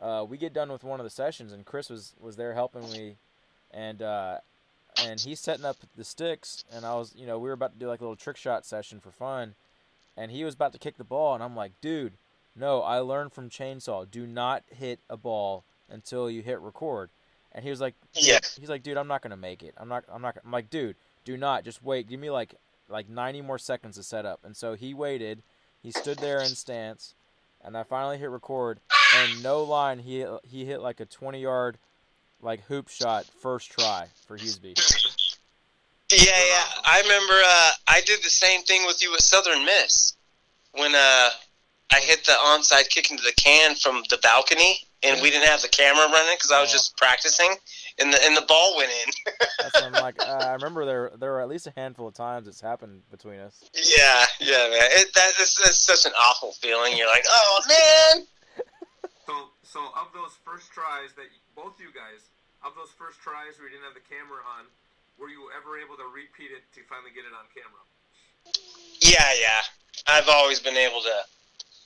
[0.00, 2.90] uh, we get done with one of the sessions, and Chris was, was there helping
[2.90, 3.16] me,
[3.72, 4.38] and uh,
[5.04, 7.78] and he's setting up the sticks, and I was, you know, we were about to
[7.78, 9.54] do like a little trick shot session for fun,
[10.16, 12.14] and he was about to kick the ball, and I'm like, dude,
[12.54, 17.10] no, I learned from Chainsaw, do not hit a ball until you hit record,
[17.52, 18.38] and he was like, Yeah.
[18.58, 20.96] he's like, dude, I'm not gonna make it, I'm not, I'm not, I'm like, dude,
[21.24, 22.54] do not, just wait, give me like
[22.88, 25.42] like 90 more seconds to set up, and so he waited.
[25.82, 27.14] He stood there in stance,
[27.64, 28.78] and I finally hit record.
[29.16, 31.78] And no line, he he hit like a 20 yard,
[32.42, 34.74] like hoop shot first try for Hughesby.
[36.12, 36.64] Yeah, yeah.
[36.84, 40.14] I remember uh, I did the same thing with you at Southern Miss
[40.72, 41.30] when uh,
[41.92, 45.62] I hit the onside kick into the can from the balcony, and we didn't have
[45.62, 47.54] the camera running because I was just practicing,
[47.98, 49.34] and the and the ball went in.
[49.58, 52.46] That's I'm like, uh, I remember there there were at least a handful of times
[52.46, 53.64] it's happened between us.
[53.74, 54.88] yeah, yeah, man.
[54.92, 56.96] It, that is that's such an awful feeling.
[56.96, 58.26] You're like, oh man.
[59.26, 61.26] So, so of those first tries that
[61.58, 62.22] both you guys,
[62.62, 64.70] of those first tries where you didn't have the camera on,
[65.18, 67.82] were you ever able to repeat it to finally get it on camera?
[69.02, 69.62] Yeah, yeah.
[70.06, 71.18] I've always been able to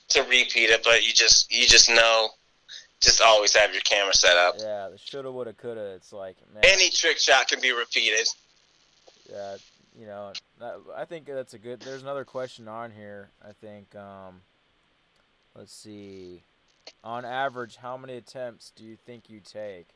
[0.09, 2.29] to repeat it, but you just you just know
[2.99, 4.55] just always have your camera set up.
[4.59, 5.93] Yeah, the shoulda, woulda, coulda.
[5.95, 8.27] It's like man, Any trick shot can be repeated.
[9.31, 9.55] yeah,
[9.97, 11.79] you know, that, I think that's a good.
[11.79, 13.29] There's another question on here.
[13.43, 13.95] I think.
[13.95, 14.41] Um,
[15.55, 16.43] let's see.
[17.03, 19.87] On average, how many attempts do you think you take?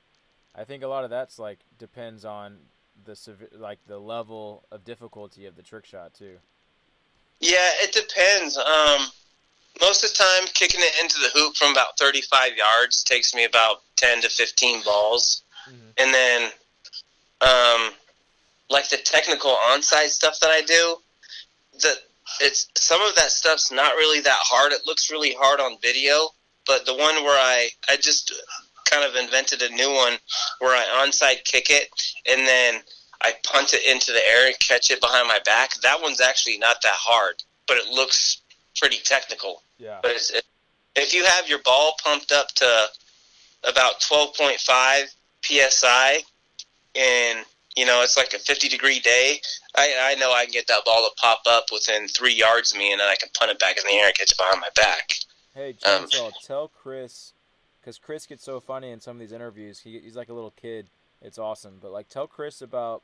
[0.56, 2.58] I think a lot of that's like depends on
[3.06, 6.38] the sev- like the level of difficulty of the trick shot too.
[7.40, 8.58] Yeah, it depends.
[8.58, 9.08] Um,
[9.82, 13.44] most of the time, kicking it into the hoop from about 35 yards takes me
[13.44, 15.44] about 10 to 15 balls.
[15.68, 15.94] Mhm.
[15.98, 16.52] And then,
[17.42, 17.94] um,
[18.70, 21.02] like the technical onside stuff that I do,
[21.80, 22.02] the
[22.42, 24.72] it's some of that stuff's not really that hard.
[24.72, 26.34] It looks really hard on video,
[26.66, 28.34] but the one where I I just
[28.90, 30.14] kind of invented a new one
[30.60, 31.90] where I onside kick it
[32.30, 32.82] and then
[33.22, 35.74] I punt it into the air and catch it behind my back.
[35.82, 38.42] That one's actually not that hard, but it looks
[38.76, 39.64] pretty technical.
[39.80, 40.00] Yeah.
[40.02, 40.32] But it's,
[40.96, 42.86] if you have your ball pumped up to
[43.68, 45.06] about 12.5
[45.42, 46.18] psi,
[46.96, 49.42] and you know it's like a 50 degree day,
[49.76, 52.80] I, I know I can get that ball to pop up within three yards of
[52.80, 54.62] me, and then I can punt it back in the air and catch it behind
[54.62, 55.16] my back.
[55.56, 57.32] Hey, Um, Chainsaw, tell Chris,
[57.80, 59.80] because Chris gets so funny in some of these interviews.
[59.80, 60.88] He, he's like a little kid.
[61.22, 61.78] It's awesome.
[61.82, 63.04] But like, tell Chris about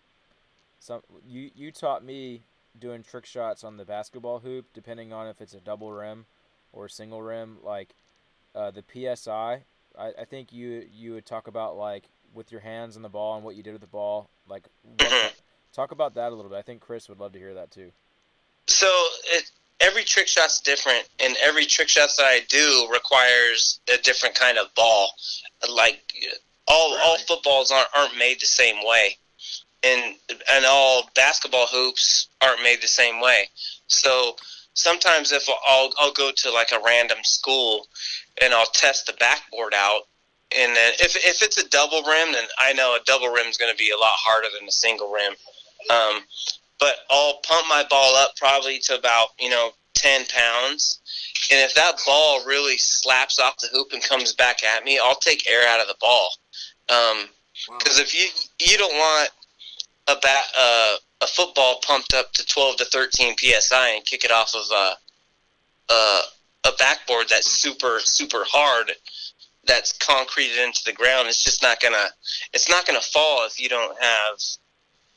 [0.79, 1.01] some.
[1.25, 2.41] You you taught me
[2.77, 6.25] doing trick shots on the basketball hoop, depending on if it's a double rim
[6.73, 7.57] or single rim.
[7.63, 7.95] Like
[8.53, 8.83] uh, the
[9.15, 9.61] psi.
[9.97, 13.35] I, I think you you would talk about like with your hands on the ball
[13.35, 14.29] and what you did with the ball.
[14.47, 14.63] Like,
[14.99, 15.33] what,
[15.73, 16.57] talk about that a little bit.
[16.57, 17.91] I think Chris would love to hear that too.
[18.67, 18.87] So
[19.31, 24.35] it, every trick shot's different, and every trick shot that I do requires a different
[24.35, 25.11] kind of ball.
[25.69, 26.13] Like
[26.67, 29.17] all all footballs aren't aren't made the same way,
[29.83, 30.15] and
[30.51, 33.49] and all basketball hoops aren't made the same way.
[33.87, 34.35] So
[34.73, 37.87] sometimes if I'll I'll go to like a random school,
[38.41, 40.03] and I'll test the backboard out.
[40.53, 43.57] And then if, if it's a double rim, then I know a double rim is
[43.57, 45.33] going to be a lot harder than a single rim.
[45.89, 46.23] Um,
[46.81, 50.99] but I'll pump my ball up probably to about you know ten pounds,
[51.49, 55.15] and if that ball really slaps off the hoop and comes back at me, I'll
[55.15, 56.29] take air out of the ball.
[56.89, 57.29] Um,
[57.69, 57.77] Wow.
[57.77, 58.27] because if you
[58.59, 59.29] you don't want
[60.07, 64.31] a bat uh, a football pumped up to twelve to thirteen psi and kick it
[64.31, 66.21] off of a a,
[66.65, 68.91] a backboard that's super super hard
[69.65, 72.09] that's concreted into the ground, it's just not gonna
[72.53, 74.39] it's not gonna fall if you don't have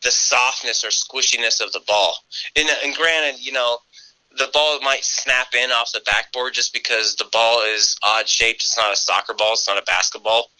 [0.04, 2.16] the softness or squishiness of the ball.
[2.56, 3.78] And, and granted, you know,
[4.36, 8.62] the ball might snap in off the backboard just because the ball is odd shaped.
[8.62, 9.52] It's not a soccer ball.
[9.52, 10.50] It's not a basketball.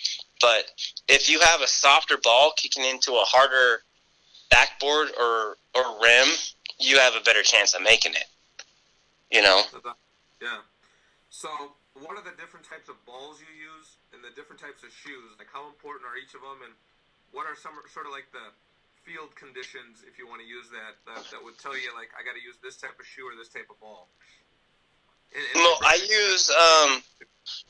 [0.40, 0.70] But
[1.08, 3.82] if you have a softer ball kicking into a harder
[4.50, 6.28] backboard or or rim,
[6.78, 8.28] you have a better chance of making it.
[9.30, 9.62] You know.
[10.40, 10.60] Yeah.
[11.30, 11.48] So,
[11.94, 15.34] what are the different types of balls you use and the different types of shoes?
[15.38, 16.74] Like, how important are each of them, and
[17.32, 18.54] what are some sort of like the
[19.04, 22.24] field conditions, if you want to use that, that, that would tell you like I
[22.24, 24.08] got to use this type of shoe or this type of ball.
[25.54, 27.02] No, I use um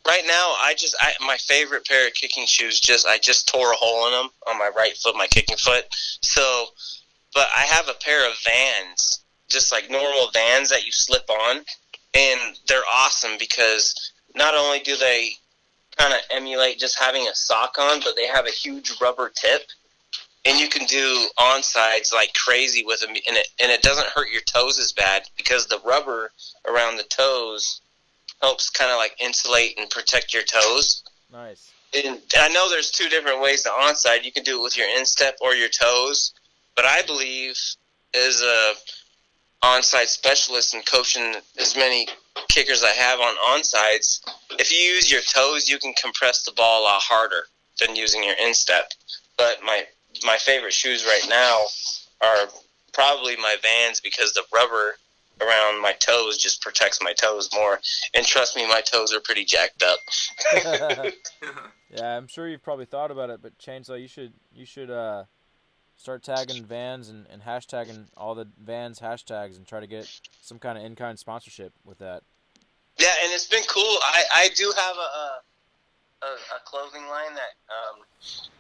[0.06, 0.54] right now.
[0.60, 2.78] I just I, my favorite pair of kicking shoes.
[2.80, 5.84] Just I just tore a hole in them on my right foot, my kicking foot.
[6.22, 6.66] So,
[7.34, 11.64] but I have a pair of Vans, just like normal Vans that you slip on,
[12.14, 15.32] and they're awesome because not only do they
[15.96, 19.62] kind of emulate just having a sock on, but they have a huge rubber tip.
[20.46, 24.30] And you can do onsides like crazy with them, and it and it doesn't hurt
[24.30, 26.30] your toes as bad because the rubber
[26.68, 27.80] around the toes
[28.42, 31.02] helps kind of like insulate and protect your toes.
[31.32, 31.72] Nice.
[31.94, 34.24] And I know there's two different ways to onside.
[34.24, 36.34] You can do it with your instep or your toes,
[36.76, 37.56] but I believe
[38.14, 38.74] as a
[39.62, 42.06] onside specialist and coaching as many
[42.48, 44.20] kickers I have on onsides,
[44.58, 47.46] if you use your toes, you can compress the ball a lot harder
[47.80, 48.92] than using your instep.
[49.38, 49.84] But my
[50.24, 51.62] my favorite shoes right now
[52.20, 52.48] are
[52.92, 54.94] probably my Vans because the rubber
[55.40, 57.80] around my toes just protects my toes more.
[58.14, 59.98] And trust me, my toes are pretty jacked up.
[61.90, 65.24] yeah, I'm sure you've probably thought about it, but Chainsaw, you should you should uh,
[65.96, 70.08] start tagging Vans and, and hashtagging all the Vans hashtags and try to get
[70.40, 72.22] some kind of in-kind sponsorship with that.
[72.98, 73.82] Yeah, and it's been cool.
[74.02, 75.40] I, I do have a, a
[76.24, 78.00] a a clothing line that um,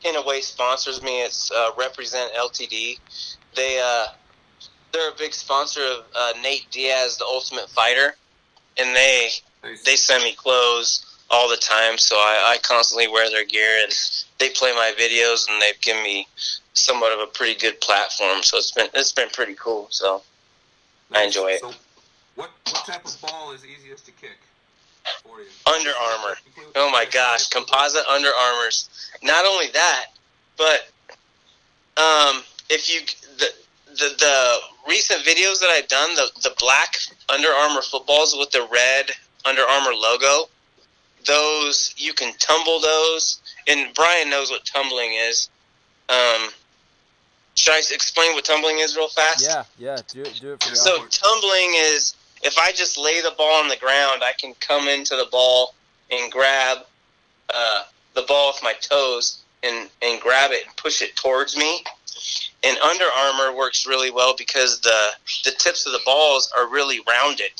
[0.04, 1.22] in a way sponsors me.
[1.22, 2.98] It's uh, Represent LTD.
[3.56, 4.06] They uh,
[4.92, 8.14] they're a big sponsor of uh, Nate Diaz, the Ultimate Fighter,
[8.78, 9.30] and they
[9.62, 9.82] Nice.
[9.82, 11.96] they send me clothes all the time.
[11.96, 13.92] So I, I constantly wear their gear, and
[14.38, 16.28] they play my videos, and they've given me
[16.74, 18.42] somewhat of a pretty good platform.
[18.42, 19.86] So it's been it's been pretty cool.
[19.90, 20.22] So
[21.12, 21.60] I enjoy it.
[21.60, 21.72] So,
[22.34, 24.38] what what type of ball is easiest to kick?
[25.66, 26.36] Under Armour.
[26.76, 28.88] Oh my gosh, composite Under Armours.
[29.22, 30.06] Not only that,
[30.56, 30.88] but
[31.96, 33.00] um, if you
[33.38, 33.46] the,
[33.92, 34.56] the the
[34.88, 36.96] recent videos that I've done, the the black
[37.28, 39.10] Under Armour footballs with the red
[39.44, 40.48] Under Armour logo,
[41.26, 45.48] those you can tumble those, and Brian knows what tumbling is.
[46.08, 46.50] Um,
[47.56, 49.46] should I explain what tumbling is real fast?
[49.48, 49.96] Yeah, yeah.
[50.08, 50.38] Do it.
[50.40, 51.18] Do it for the So audience.
[51.18, 55.16] tumbling is if I just lay the ball on the ground, I can come into
[55.16, 55.74] the ball
[56.10, 56.78] and grab
[57.52, 61.82] uh, the ball with my toes and, and grab it and push it towards me.
[62.62, 65.10] And Under Armour works really well because the
[65.44, 67.50] the tips of the balls are really rounded.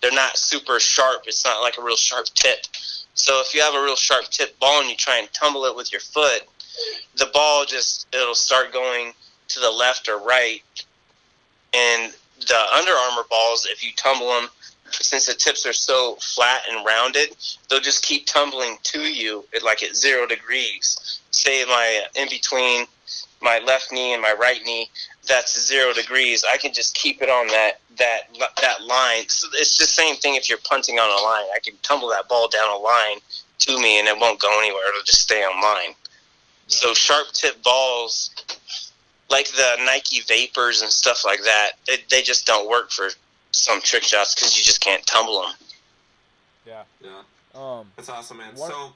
[0.00, 1.24] They're not super sharp.
[1.26, 2.66] It's not like a real sharp tip.
[3.14, 5.76] So if you have a real sharp tip ball and you try and tumble it
[5.76, 6.42] with your foot,
[7.16, 9.12] the ball just it'll start going
[9.48, 10.62] to the left or right.
[11.72, 12.12] And
[12.46, 14.48] the Under Armour balls, if you tumble them,
[14.90, 17.36] since the tips are so flat and rounded,
[17.68, 21.20] they'll just keep tumbling to you at like at zero degrees.
[21.30, 22.86] Say my in between
[23.40, 24.90] my left knee and my right knee,
[25.26, 26.44] that's zero degrees.
[26.50, 28.28] I can just keep it on that that
[28.60, 29.28] that line.
[29.28, 31.46] So it's the same thing if you're punting on a line.
[31.54, 33.18] I can tumble that ball down a line
[33.60, 34.88] to me, and it won't go anywhere.
[34.88, 35.94] It'll just stay on line.
[36.66, 38.30] So sharp tip balls,
[39.32, 43.08] like the Nike Vapors and stuff like that, it, they just don't work for
[43.50, 45.52] some trick shots because you just can't tumble them.
[46.66, 46.82] yeah.
[47.02, 47.22] Yeah.
[47.54, 47.90] Um.
[47.96, 48.54] That's awesome, man.
[48.54, 48.92] What- So,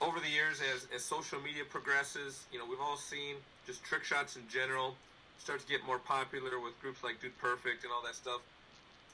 [0.00, 4.04] over the years, as, as social media progresses, you know, we've all seen just trick
[4.04, 4.94] shots in general
[5.38, 8.40] start to get more popular with groups like Dude Perfect and all that stuff.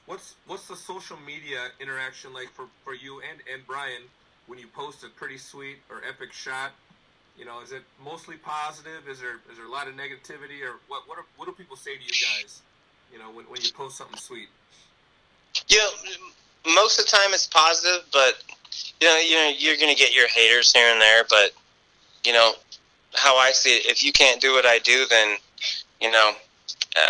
[0.05, 4.01] What's what's the social media interaction like for, for you and, and Brian
[4.47, 6.71] when you post a pretty sweet or epic shot?
[7.37, 9.07] You know, is it mostly positive?
[9.09, 11.07] Is there is there a lot of negativity, or what?
[11.07, 12.61] What, are, what do people say to you guys?
[13.11, 14.47] You know, when, when you post something sweet.
[15.67, 15.89] You know,
[16.75, 18.43] most of the time it's positive, but
[18.99, 21.23] you know, you know, you're gonna get your haters here and there.
[21.29, 21.51] But
[22.23, 22.53] you know,
[23.15, 25.37] how I see it, if you can't do what I do, then
[25.99, 26.33] you know,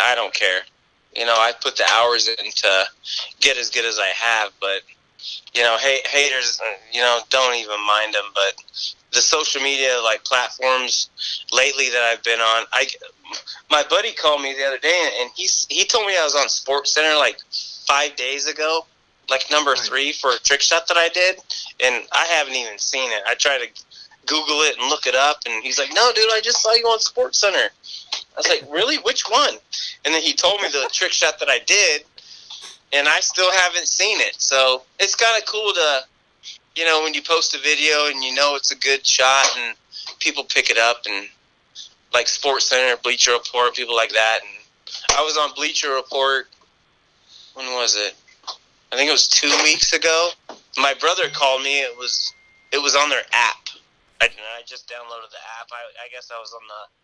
[0.00, 0.60] I don't care.
[1.14, 2.84] You know, I put the hours in to
[3.40, 4.80] get as good as I have, but
[5.54, 8.24] you know, ha- haters, uh, you know, don't even mind them.
[8.34, 11.10] But the social media like platforms
[11.52, 12.86] lately that I've been on, I
[13.70, 16.48] my buddy called me the other day and he he told me I was on
[16.48, 17.38] Sports Center like
[17.86, 18.86] five days ago,
[19.28, 21.36] like number three for a trick shot that I did,
[21.84, 23.22] and I haven't even seen it.
[23.26, 23.68] I tried to
[24.26, 26.86] Google it and look it up, and he's like, "No, dude, I just saw you
[26.86, 27.70] on Sports Center."
[28.14, 28.96] I was like, "Really?
[28.98, 29.56] Which one?"
[30.04, 32.04] And then he told me the trick shot that I did,
[32.92, 34.40] and I still haven't seen it.
[34.40, 36.04] So it's kind of cool to,
[36.76, 39.76] you know, when you post a video and you know it's a good shot, and
[40.20, 41.28] people pick it up, and
[42.14, 44.40] like Sports Center, Bleacher Report, people like that.
[44.42, 46.48] And I was on Bleacher Report.
[47.54, 48.14] When was it?
[48.92, 50.30] I think it was two weeks ago.
[50.78, 51.80] My brother called me.
[51.80, 52.32] It was
[52.72, 53.68] it was on their app.
[54.20, 55.68] I, I just downloaded the app.
[55.72, 57.02] I, I guess I was on the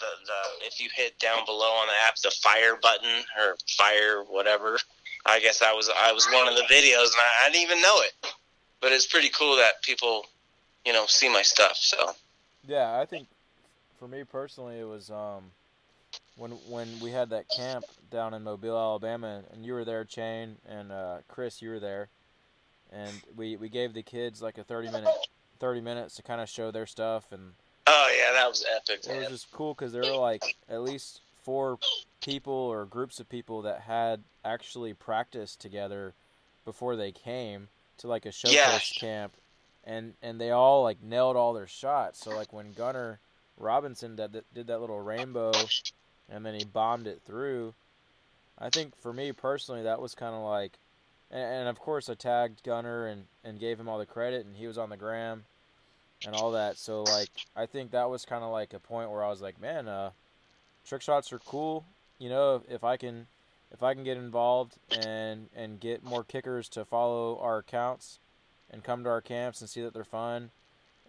[0.00, 4.24] the the if you hit down below on the app the fire button or fire
[4.28, 4.78] whatever.
[5.26, 7.80] I guess I was I was one of the videos and I, I didn't even
[7.82, 8.32] know it.
[8.80, 10.26] But it's pretty cool that people,
[10.84, 11.76] you know, see my stuff.
[11.76, 12.12] So
[12.66, 13.28] Yeah, I think
[13.98, 15.50] for me personally, it was um,
[16.36, 20.56] when when we had that camp down in Mobile, Alabama, and you were there, Chain,
[20.66, 22.08] and uh, Chris, you were there,
[22.92, 25.10] and we, we gave the kids like a thirty minute
[25.58, 27.52] thirty minutes to kind of show their stuff, and
[27.86, 29.06] oh yeah, that was epic.
[29.06, 31.78] it was just cool because there were like at least four
[32.22, 36.14] people or groups of people that had actually practiced together
[36.64, 37.68] before they came
[38.00, 38.78] to like a showcase Yeah.
[39.00, 39.32] camp
[39.84, 43.18] and and they all like nailed all their shots so like when gunner
[43.56, 45.52] robinson did, that- did that little rainbow
[46.28, 47.74] and then he bombed it through
[48.58, 50.78] i think for me personally that was kind of like
[51.30, 54.56] and, and of course i tagged gunner and and gave him all the credit and
[54.56, 55.44] he was on the gram
[56.26, 56.76] and all that.
[56.76, 59.58] So like I think that was kind of like a point where I was like,
[59.58, 60.10] man, uh,
[60.84, 61.86] trick shots are cool.
[62.18, 63.26] You know, if, if I can
[63.72, 68.18] if I can get involved and and get more kickers to follow our accounts
[68.70, 70.50] and come to our camps and see that they're fun,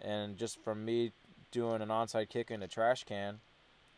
[0.00, 1.12] and just from me
[1.50, 3.40] doing an onside kick in a trash can,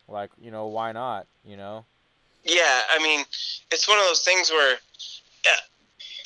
[0.08, 1.26] like you know why not?
[1.44, 1.84] You know.
[2.44, 3.24] Yeah, I mean,
[3.70, 4.76] it's one of those things where,
[5.46, 5.52] yeah,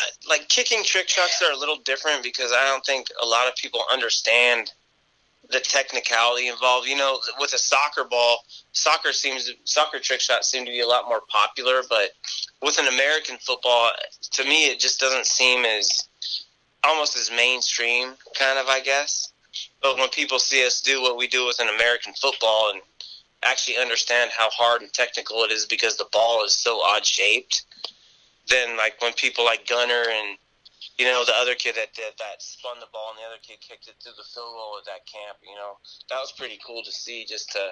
[0.01, 3.47] uh, like kicking trick shots are a little different because I don't think a lot
[3.47, 4.73] of people understand
[5.51, 6.89] the technicality involved.
[6.89, 10.87] You know, with a soccer ball, soccer seems soccer trick shots seem to be a
[10.87, 12.11] lot more popular, but
[12.63, 13.91] with an American football,
[14.33, 16.09] to me, it just doesn't seem as
[16.85, 19.33] almost as mainstream, kind of, I guess.
[19.83, 22.83] But when people see us do what we do with an American football and
[23.43, 27.65] actually understand how hard and technical it is because the ball is so odd shaped,
[28.49, 30.39] then like when people like Gunner and
[30.97, 33.61] you know, the other kid that did that spun the ball and the other kid
[33.61, 35.39] kicked it through the field goal at that camp.
[35.43, 35.79] You know,
[36.09, 37.25] that was pretty cool to see.
[37.27, 37.71] Just to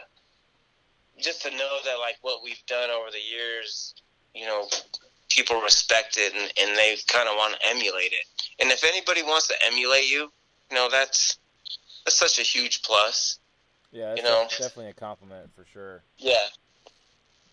[1.19, 3.95] just to know that like what we've done over the years,
[4.35, 4.69] you know,
[5.29, 8.25] people respect it and, and they kind of want to emulate it.
[8.61, 10.31] And if anybody wants to emulate you,
[10.71, 11.39] you know, that's
[12.05, 13.39] that's such a huge plus.
[13.93, 14.47] Yeah, You know.
[14.51, 16.03] definitely a compliment for sure.
[16.19, 16.35] Yeah.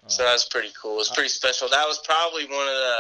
[0.07, 0.95] So Um, that was pretty cool.
[0.95, 1.69] It was pretty special.
[1.69, 2.97] That was probably one of the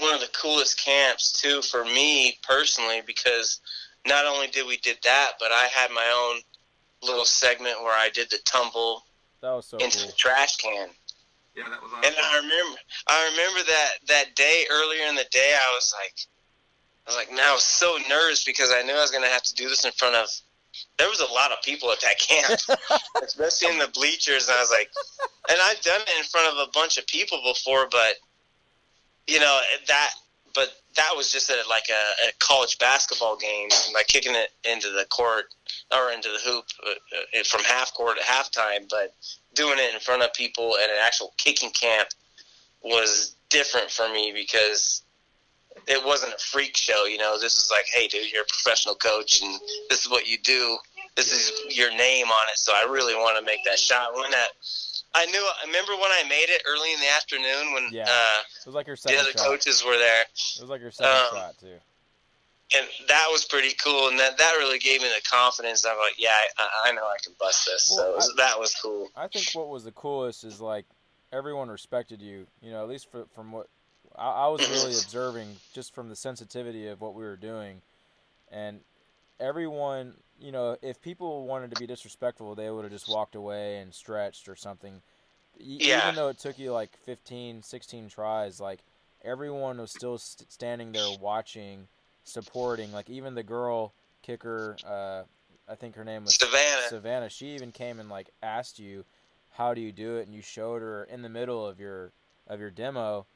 [0.00, 3.60] one of the coolest camps too for me personally because
[4.06, 6.40] not only did we did that, but I had my own
[7.02, 9.04] little segment where I did the tumble
[9.40, 10.06] that was so into cool.
[10.08, 10.88] the trash can.
[11.54, 12.14] Yeah, that was And.
[12.18, 15.54] I remember, I remember that that day earlier in the day.
[15.54, 16.14] I was like,
[17.06, 19.42] I was like, man, I was so nervous because I knew I was gonna have
[19.44, 20.28] to do this in front of.
[20.98, 22.80] There was a lot of people at that camp,
[23.22, 24.90] especially in the bleachers, and I was like,
[25.48, 28.14] and I've done it in front of a bunch of people before, but
[29.26, 30.10] you know that,
[30.54, 34.90] but that was just at like a, a college basketball game, like kicking it into
[34.90, 35.54] the court
[35.92, 36.90] or into the hoop uh,
[37.38, 39.14] uh, from half court at halftime, but
[39.54, 42.08] doing it in front of people at an actual kicking camp
[42.82, 45.02] was different for me because
[45.86, 47.04] it wasn't a freak show.
[47.04, 50.28] You know, this is like, hey, dude, you're a professional coach, and this is what
[50.28, 50.78] you do.
[51.16, 52.58] This is your name on it.
[52.58, 54.14] So I really want to make that shot.
[54.14, 54.48] When that,
[55.16, 55.40] I knew.
[55.62, 58.04] I remember when I made it early in the afternoon when Yeah.
[58.08, 59.46] uh, It was like your the second other shot.
[59.46, 61.78] coaches were there It was like your second Um, shot too.
[62.74, 65.84] and that was pretty cool, and that that really gave me the confidence.
[65.86, 67.90] I'm like, yeah, I, I know I can bust this.
[67.90, 69.08] Well, so it was, that was cool.
[69.16, 70.84] I think what was the coolest is like
[71.32, 72.46] everyone respected you.
[72.60, 73.68] You know, at least for, from what
[74.16, 77.80] I, I was really observing, just from the sensitivity of what we were doing,
[78.50, 78.80] and
[79.40, 80.14] everyone.
[80.38, 83.92] You know, if people wanted to be disrespectful, they would have just walked away and
[83.94, 85.00] stretched or something.
[85.58, 86.02] Yeah.
[86.02, 88.80] Even though it took you like 15, 16 tries, like
[89.24, 91.88] everyone was still st- standing there watching,
[92.24, 92.92] supporting.
[92.92, 95.22] Like even the girl kicker, uh,
[95.68, 96.88] I think her name was Savannah.
[96.88, 99.04] Savannah, she even came and like asked you,
[99.52, 102.12] "How do you do it?" and you showed her in the middle of your
[102.46, 103.26] of your demo,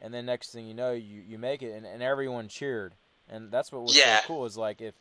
[0.00, 2.94] and then next thing you know, you you make it, and, and everyone cheered,
[3.28, 4.20] and that's what was Yeah.
[4.20, 4.94] so cool is like if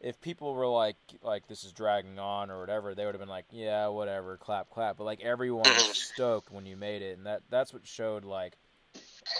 [0.00, 3.28] if people were like like this is dragging on or whatever, they would have been
[3.28, 7.26] like, yeah, whatever, clap clap, but like everyone was stoked when you made it, and
[7.26, 8.56] that that's what showed like,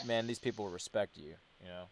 [0.07, 1.85] man, these people respect you, you know.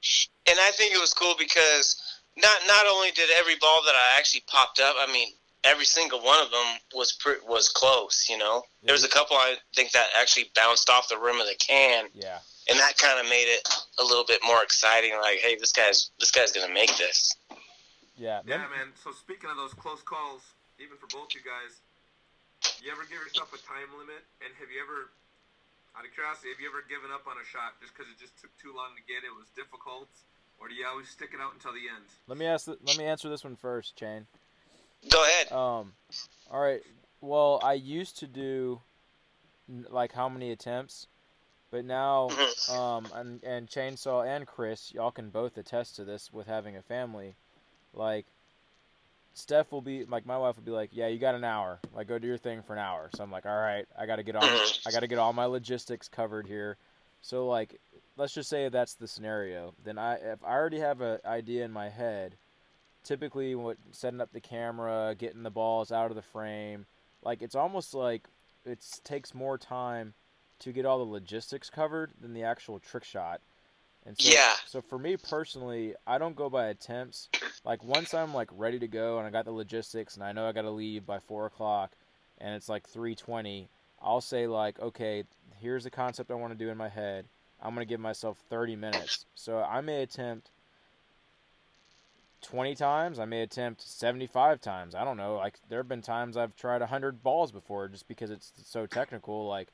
[0.49, 4.19] and I think it was cool because not not only did every ball that I
[4.19, 5.29] actually popped up, I mean,
[5.65, 8.27] every single one of them was pre- was close.
[8.29, 9.19] You know, there was a mm-hmm.
[9.19, 12.39] couple I think that actually bounced off the rim of the can, Yeah,
[12.69, 13.69] and that kind of made it
[14.01, 15.13] a little bit more exciting.
[15.21, 17.37] Like, hey, this guy's this guy's gonna make this.
[18.17, 18.89] Yeah, Yeah, Mem- man.
[18.97, 20.43] So speaking of those close calls,
[20.79, 21.81] even for both you guys,
[22.83, 24.25] you ever give yourself a time limit?
[24.45, 25.11] And have you ever,
[25.97, 28.37] out of curiosity, have you ever given up on a shot just because it just
[28.41, 29.25] took too long to get?
[29.25, 30.09] It was difficult,
[30.61, 32.05] or do you always stick it out until the end?
[32.27, 32.67] Let me ask.
[32.67, 34.27] th- Let me answer this one first, Chain.
[35.11, 35.53] Go ahead.
[35.53, 35.95] Um,
[36.51, 36.83] all right.
[37.21, 38.81] Well, I used to do
[39.69, 41.07] like how many attempts,
[41.71, 42.71] but now, Mhm.
[42.71, 46.83] um, and and Chainsaw and Chris, y'all can both attest to this with having a
[46.83, 47.37] family.
[47.97, 48.27] Like,
[49.35, 51.79] Steph will be like, my wife will be like, "Yeah, you got an hour.
[51.95, 54.17] Like, go do your thing for an hour." So I'm like, "All right, I got
[54.17, 54.45] to get on.
[54.87, 56.77] I got to get all my logistics covered here."
[57.23, 57.81] So like,
[58.17, 59.75] let's just say that's the scenario.
[59.85, 62.37] Then I, if I already have an idea in my head,
[63.05, 66.87] typically what setting up the camera, getting the balls out of the frame,
[67.23, 68.29] like it's almost like
[68.65, 70.15] it takes more time
[70.61, 73.41] to get all the logistics covered than the actual trick shot.
[74.07, 74.55] And so, Yeah.
[74.65, 77.29] so for me personally, I don't go by attempts.
[77.65, 80.47] Like once I'm like ready to go and I got the logistics and I know
[80.49, 81.93] I got to leave by four o'clock,
[82.39, 83.69] and it's like three twenty,
[84.01, 85.25] I'll say like, okay,
[85.61, 87.27] here's the concept I want to do in my head.
[87.61, 89.27] I'm gonna give myself thirty minutes.
[89.35, 90.51] So I may attempt
[92.43, 93.19] 20 times.
[93.19, 94.95] I may attempt 75 times.
[94.95, 95.37] I don't know.
[95.37, 99.49] Like there have been times I've tried 100 balls before just because it's so technical
[99.49, 99.69] like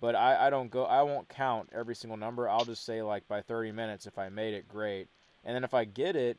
[0.00, 2.48] but I, I don't go I won't count every single number.
[2.48, 5.08] I'll just say like by 30 minutes if I made it great.
[5.44, 6.38] And then if I get it,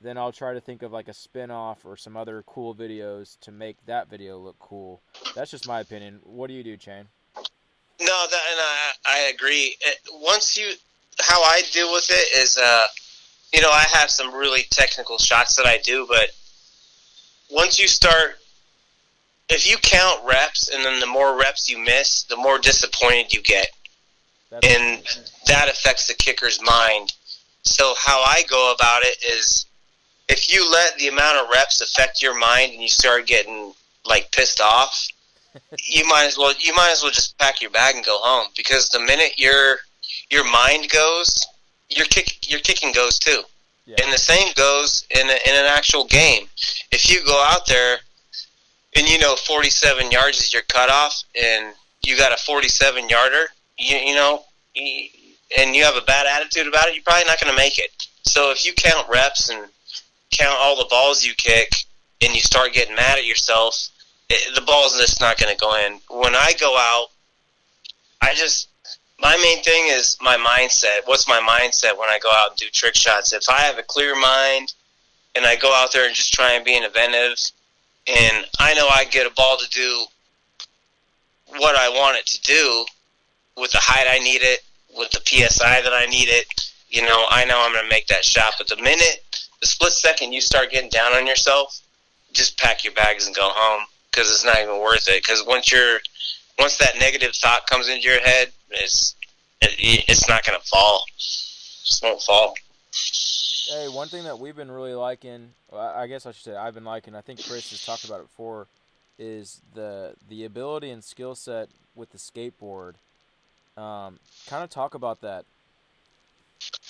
[0.00, 3.52] then I'll try to think of like a spin-off or some other cool videos to
[3.52, 5.00] make that video look cool.
[5.34, 6.20] That's just my opinion.
[6.22, 7.08] What do you do, Chain?
[7.98, 9.76] No, that, and I, I agree.
[9.80, 10.74] It, once you,
[11.20, 12.86] how I deal with it is, uh,
[13.54, 16.30] you know, I have some really technical shots that I do, but
[17.50, 18.38] once you start,
[19.48, 23.42] if you count reps and then the more reps you miss, the more disappointed you
[23.42, 23.68] get,
[24.50, 25.02] That's and
[25.46, 27.12] that affects the kicker's mind.
[27.62, 29.66] So how I go about it is,
[30.28, 33.72] if you let the amount of reps affect your mind and you start getting
[34.04, 35.08] like pissed off,
[35.84, 38.48] you might as well you might as well just pack your bag and go home
[38.56, 39.78] because the minute your
[40.30, 41.46] your mind goes,
[41.88, 43.42] your kick your kicking goes too.
[43.86, 43.96] Yeah.
[44.02, 46.48] And the same goes in, a, in an actual game.
[46.90, 47.98] If you go out there
[48.96, 51.74] and you know 47 yards is your cutoff, and
[52.04, 53.46] you got a 47 yarder,
[53.78, 54.44] you, you know,
[55.58, 57.90] and you have a bad attitude about it, you're probably not going to make it.
[58.24, 59.66] So if you count reps and
[60.32, 61.70] count all the balls you kick,
[62.22, 63.88] and you start getting mad at yourself,
[64.28, 66.00] it, the ball's just not going to go in.
[66.10, 67.08] When I go out,
[68.22, 68.68] I just
[69.20, 71.06] my main thing is my mindset.
[71.06, 73.32] What's my mindset when I go out and do trick shots?
[73.32, 74.74] If I have a clear mind
[75.34, 77.38] and I go out there and just try and be inventive,
[78.06, 80.04] and I know I get a ball to do
[81.58, 82.84] what I want it to do
[83.56, 84.60] with the height I need it,
[84.96, 86.46] with the psi that I need it.
[86.88, 88.54] You know, I know I'm going to make that shot.
[88.58, 89.24] But the minute,
[89.60, 91.80] the split second you start getting down on yourself,
[92.32, 95.22] just pack your bags and go home because it's not even worth it.
[95.22, 95.98] Because once you're
[96.58, 99.14] once that negative thought comes into your head, it's
[99.60, 101.02] it, it's not going to fall.
[101.08, 102.54] It just won't fall.
[103.68, 106.74] Hey, one thing that we've been really liking, well, I guess I should say I've
[106.74, 107.16] been liking.
[107.16, 108.68] I think Chris has talked about it before,
[109.18, 112.94] is the the ability and skill set with the skateboard.
[113.76, 115.44] Um, kind of talk about that.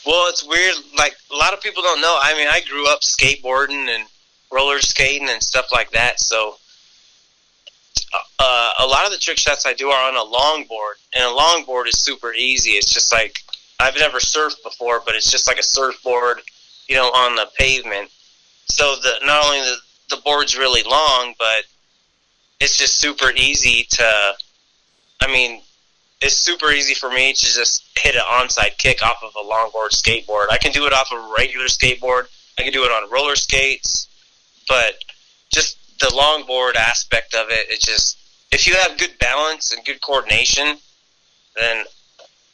[0.06, 0.74] Well, it's weird.
[0.98, 2.18] Like a lot of people don't know.
[2.20, 4.04] I mean, I grew up skateboarding and
[4.52, 6.20] roller skating and stuff like that.
[6.20, 6.56] So
[8.38, 11.34] uh, a lot of the trick shots I do are on a longboard, and a
[11.34, 12.72] longboard is super easy.
[12.72, 13.40] It's just like
[13.80, 16.40] I've never surfed before, but it's just like a surfboard,
[16.88, 18.10] you know, on the pavement.
[18.66, 19.76] So the not only the
[20.08, 21.64] the board's really long, but
[22.60, 24.32] it's just super easy to.
[25.20, 25.62] I mean,
[26.20, 29.90] it's super easy for me to just hit an onside kick off of a longboard
[29.90, 30.46] skateboard.
[30.50, 32.26] I can do it off of a regular skateboard.
[32.58, 34.08] I can do it on roller skates,
[34.68, 34.94] but
[35.52, 38.18] just the longboard aspect of it, it just
[38.52, 40.78] if you have good balance and good coordination,
[41.56, 41.84] then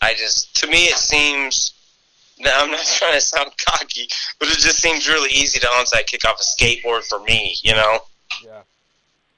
[0.00, 1.74] I just to me it seems.
[2.42, 6.06] Now I'm not trying to sound cocky, but it just seems really easy to onside
[6.06, 7.54] kick off a skateboard for me.
[7.62, 7.98] You know.
[8.44, 8.60] Yeah.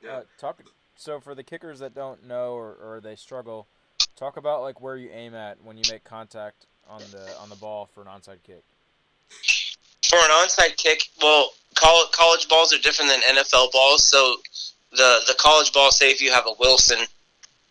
[0.03, 0.11] Yeah.
[0.11, 0.63] Uh, talk.
[0.97, 3.67] So for the kickers that don't know or, or they struggle,
[4.17, 7.57] talk about like where you aim at when you make contact on the on the
[7.57, 8.63] ball for an onside kick.
[10.09, 14.03] for an onside kick, well, col- college balls are different than NFL balls.
[14.05, 14.37] So
[14.93, 16.99] the the college ball, say if you have a Wilson,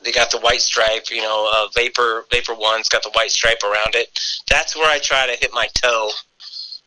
[0.03, 1.09] they got the white stripe.
[1.09, 4.19] You know, uh, Vapor Vapor One's got the white stripe around it.
[4.49, 6.11] That's where I try to hit my toe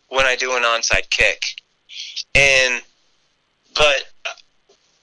[0.09, 1.45] when I do an onside kick.
[2.35, 2.83] And
[3.75, 4.05] but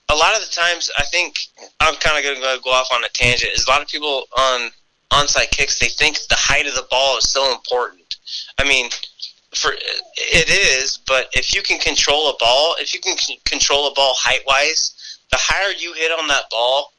[0.10, 1.38] a lot of the times, I think
[1.80, 3.52] I'm kind of going to go off on a tangent.
[3.54, 4.70] Is a lot of people on
[5.12, 8.18] onside kicks they think the height of the ball is so important.
[8.60, 8.90] I mean,
[9.54, 13.94] for it is, but if you can control a ball, if you can control a
[13.94, 16.93] ball height wise, the higher you hit on that ball,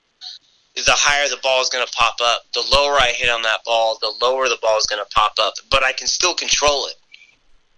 [0.74, 2.42] the higher the ball is going to pop up.
[2.52, 5.34] The lower I hit on that ball, the lower the ball is going to pop
[5.40, 5.54] up.
[5.70, 6.96] But I can still control it,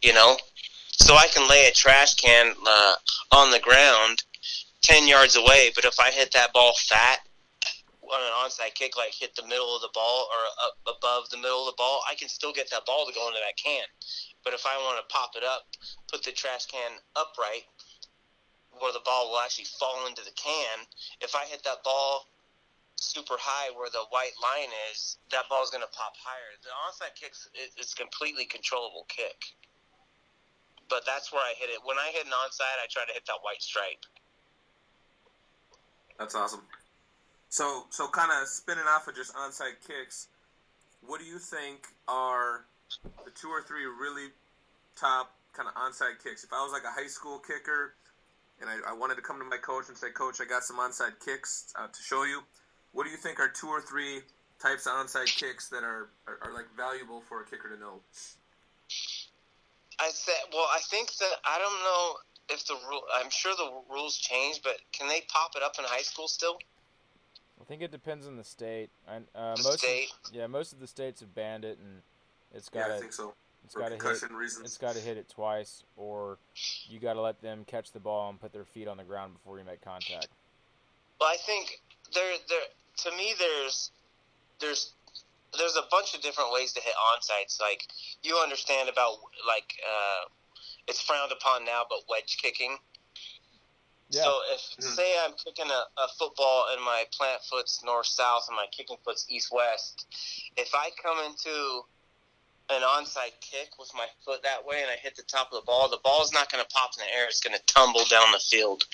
[0.03, 0.37] you know.
[0.93, 2.95] So I can lay a trash can uh,
[3.33, 4.23] on the ground
[4.83, 7.19] ten yards away, but if I hit that ball fat
[8.07, 11.37] on an onside kick, like hit the middle of the ball or up above the
[11.37, 13.85] middle of the ball, I can still get that ball to go into that can.
[14.45, 15.67] But if I want to pop it up,
[16.07, 17.67] put the trash can upright,
[18.79, 20.87] where the ball will actually fall into the can,
[21.21, 22.31] if I hit that ball
[23.07, 26.59] super high where the white line is, that ball's going to pop higher.
[26.63, 29.55] The onside kicks it, it's completely controllable kick.
[30.89, 31.79] But that's where I hit it.
[31.85, 34.03] When I hit an onside, I try to hit that white stripe.
[36.19, 36.63] That's awesome.
[37.49, 40.29] So, so kind of spinning off of just onside kicks,
[41.07, 42.67] what do you think are
[43.25, 44.31] the two or three really
[44.99, 46.45] top kind of onside kicks?
[46.45, 47.95] If I was like a high school kicker
[48.61, 50.79] and I, I wanted to come to my coach and say, Coach, I got some
[50.79, 52.41] onside kicks uh, to show you,
[52.97, 54.21] what do you think are two or three
[54.59, 58.01] types of onside kicks that are, are, are like valuable for a kicker to know?
[60.01, 62.15] I said, well, I think that I don't know
[62.49, 63.03] if the rule.
[63.15, 66.57] I'm sure the rules change, but can they pop it up in high school still?
[67.61, 68.89] I think it depends on the state.
[69.07, 70.09] I, uh, The most state?
[70.29, 72.01] Of, yeah, most of the states have banned it, and
[72.55, 73.35] it's Yeah, got I think so.
[73.65, 74.65] it's For got to hit reasons.
[74.65, 76.39] it's got to hit it twice, or
[76.89, 79.35] you got to let them catch the ball and put their feet on the ground
[79.35, 80.29] before you make contact.
[81.21, 81.81] Well, I think
[82.15, 82.59] there, there.
[82.99, 83.91] To me, there's,
[84.61, 84.93] there's,
[85.59, 87.61] there's a bunch of different ways to hit onsides.
[87.61, 87.87] Like
[88.23, 90.29] you understand about like, uh,
[90.89, 92.77] it's frowned upon now, but wedge kicking.
[94.11, 94.23] Yeah.
[94.23, 94.95] So if Mhm.
[94.95, 98.99] say I'm kicking a, a football and my plant foot's north south and my kicking
[99.05, 100.07] foot's east west,
[100.57, 101.85] if I come into
[102.69, 105.67] an onside kick with my foot that way and I hit the top of the
[105.67, 107.27] ball, the ball's not going to pop in the air.
[107.27, 108.85] It's going to tumble down the field.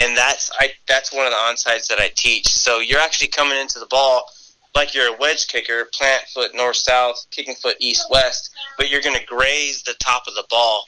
[0.00, 2.48] And that's I that's one of the onsides that I teach.
[2.48, 4.24] So you're actually coming into the ball
[4.74, 9.00] like you're a wedge kicker, plant foot north south, kicking foot east west, but you're
[9.00, 10.84] going to graze the top of the ball.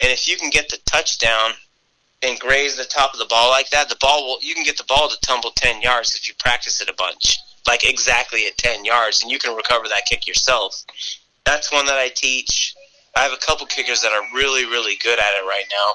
[0.00, 1.50] And if you can get the touchdown
[2.22, 4.76] and graze the top of the ball like that, the ball will you can get
[4.76, 7.38] the ball to tumble 10 yards if you practice it a bunch.
[7.66, 10.84] Like exactly at 10 yards and you can recover that kick yourself.
[11.44, 12.74] That's one that I teach.
[13.16, 15.88] I have a couple kickers that are really really good at it right now.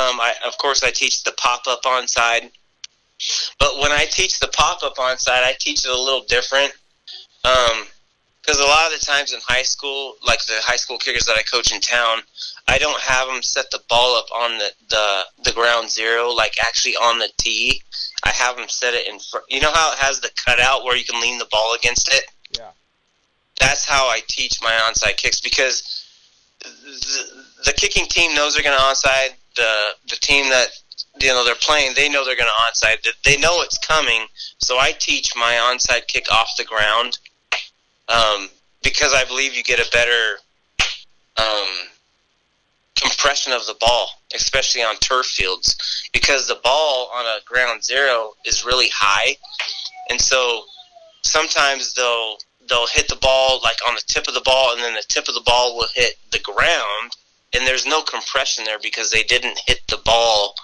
[0.00, 2.50] Um, I, of course, I teach the pop up onside,
[3.58, 6.72] but when I teach the pop up onside, I teach it a little different.
[7.42, 11.36] Because a lot of the times in high school, like the high school kickers that
[11.36, 12.18] I coach in town,
[12.68, 16.56] I don't have them set the ball up on the, the, the ground zero, like
[16.60, 17.80] actually on the tee.
[18.22, 19.46] I have them set it in front.
[19.48, 22.24] You know how it has the cutout where you can lean the ball against it?
[22.58, 22.70] Yeah.
[23.60, 26.03] That's how I teach my onside kicks because
[26.64, 29.30] the, the kicking team knows they're going to onside.
[29.56, 30.68] The the team that
[31.20, 33.06] you know they're playing, they know they're going to onside.
[33.24, 34.26] They know it's coming.
[34.58, 37.18] So I teach my onside kick off the ground
[38.08, 38.48] um,
[38.82, 40.38] because I believe you get a better
[41.36, 41.88] um,
[42.96, 48.32] compression of the ball, especially on turf fields, because the ball on a ground zero
[48.44, 49.36] is really high,
[50.10, 50.64] and so
[51.22, 52.38] sometimes they'll
[52.68, 55.28] they'll hit the ball like on the tip of the ball, and then the tip
[55.28, 57.12] of the ball will hit the ground,
[57.54, 60.54] and there's no compression there because they didn't hit the ball.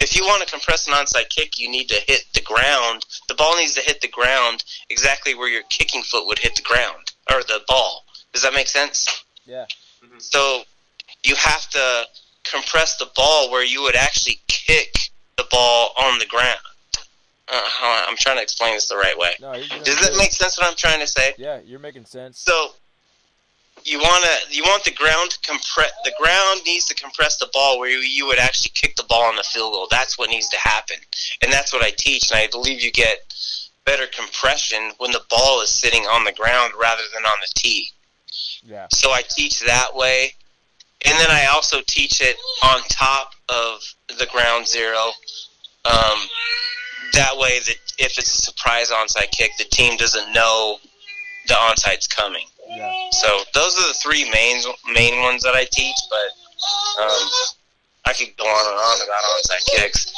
[0.00, 3.04] If you want to compress an onside kick, you need to hit the ground.
[3.28, 6.62] The ball needs to hit the ground exactly where your kicking foot would hit the
[6.62, 8.04] ground or the ball.
[8.32, 9.24] Does that make sense?
[9.44, 9.66] Yeah.
[10.04, 10.18] Mm-hmm.
[10.18, 10.62] So
[11.24, 12.04] you have to
[12.44, 14.94] compress the ball where you would actually kick
[15.36, 16.60] the ball on the ground.
[17.50, 17.60] Uh,
[18.06, 19.30] I'm trying to explain this the right way.
[19.40, 20.58] No, Does that make sense?
[20.58, 21.34] What I'm trying to say?
[21.38, 22.38] Yeah, you're making sense.
[22.38, 22.72] So
[23.84, 25.90] you want to you want the ground to compress.
[26.04, 29.22] The ground needs to compress the ball where you, you would actually kick the ball
[29.22, 29.86] on the field goal.
[29.90, 30.96] That's what needs to happen,
[31.42, 32.30] and that's what I teach.
[32.30, 33.18] And I believe you get
[33.84, 37.90] better compression when the ball is sitting on the ground rather than on the tee.
[38.62, 38.86] Yeah.
[38.90, 40.32] So I teach that way,
[41.06, 43.80] and then I also teach it on top of
[44.18, 45.12] the ground zero.
[45.84, 46.18] Um,
[47.14, 50.78] that way, that if it's a surprise onside kick, the team doesn't know
[51.46, 52.44] the onside's coming.
[52.68, 52.92] Yeah.
[53.12, 57.28] So those are the three main main ones that I teach, but um,
[58.04, 60.12] I could go on and on about onside kicks.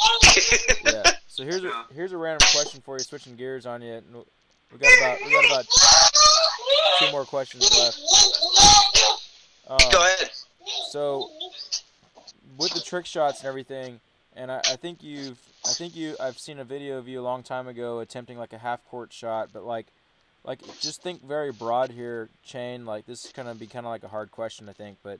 [0.85, 1.11] Yeah.
[1.31, 4.01] So here's a here's a random question for you, switching gears on you.
[4.71, 5.65] We got about we got about
[6.99, 7.97] two more questions left.
[9.69, 10.29] Um, go ahead.
[10.89, 11.29] So
[12.57, 14.01] with the trick shots and everything,
[14.35, 17.23] and I, I think you've I think you I've seen a video of you a
[17.23, 19.87] long time ago attempting like a half court shot, but like
[20.43, 22.85] like just think very broad here, Chain.
[22.85, 25.19] Like this is gonna be kind of like a hard question, I think, but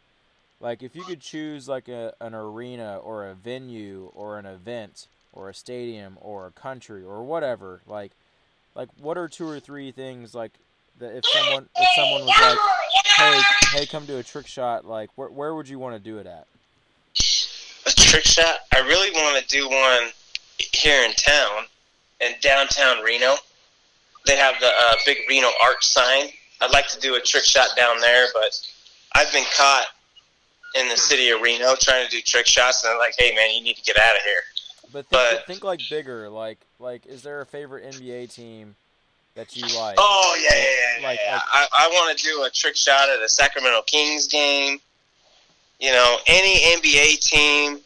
[0.59, 5.07] like if you could choose like a an arena or a venue or an event
[5.33, 8.11] or a stadium or a country or whatever, like
[8.75, 10.51] like what are two or three things like
[10.99, 12.57] that if someone if someone was like
[13.21, 13.41] hey,
[13.73, 14.85] hey, come do a trick shot.
[14.85, 16.47] Like, where, where would you want to do it at?
[17.85, 18.59] A trick shot.
[18.73, 20.11] I really want to do one
[20.73, 21.65] here in town,
[22.19, 23.35] in downtown Reno.
[24.25, 26.27] They have the uh, big Reno Arch sign.
[26.61, 28.59] I'd like to do a trick shot down there, but
[29.15, 29.87] I've been caught
[30.75, 33.53] in the city of Reno trying to do trick shots, and they're like, "Hey, man,
[33.55, 34.43] you need to get out of here."
[34.93, 36.29] But think, But- think like bigger.
[36.29, 38.75] Like, like, is there a favorite NBA team
[39.35, 39.95] that you like?
[39.97, 41.07] Oh yeah, yeah, yeah.
[41.07, 41.33] Like- yeah.
[41.35, 44.79] like- I, I want to do a trick shot at a Sacramento Kings game.
[45.79, 47.79] You know, any NBA team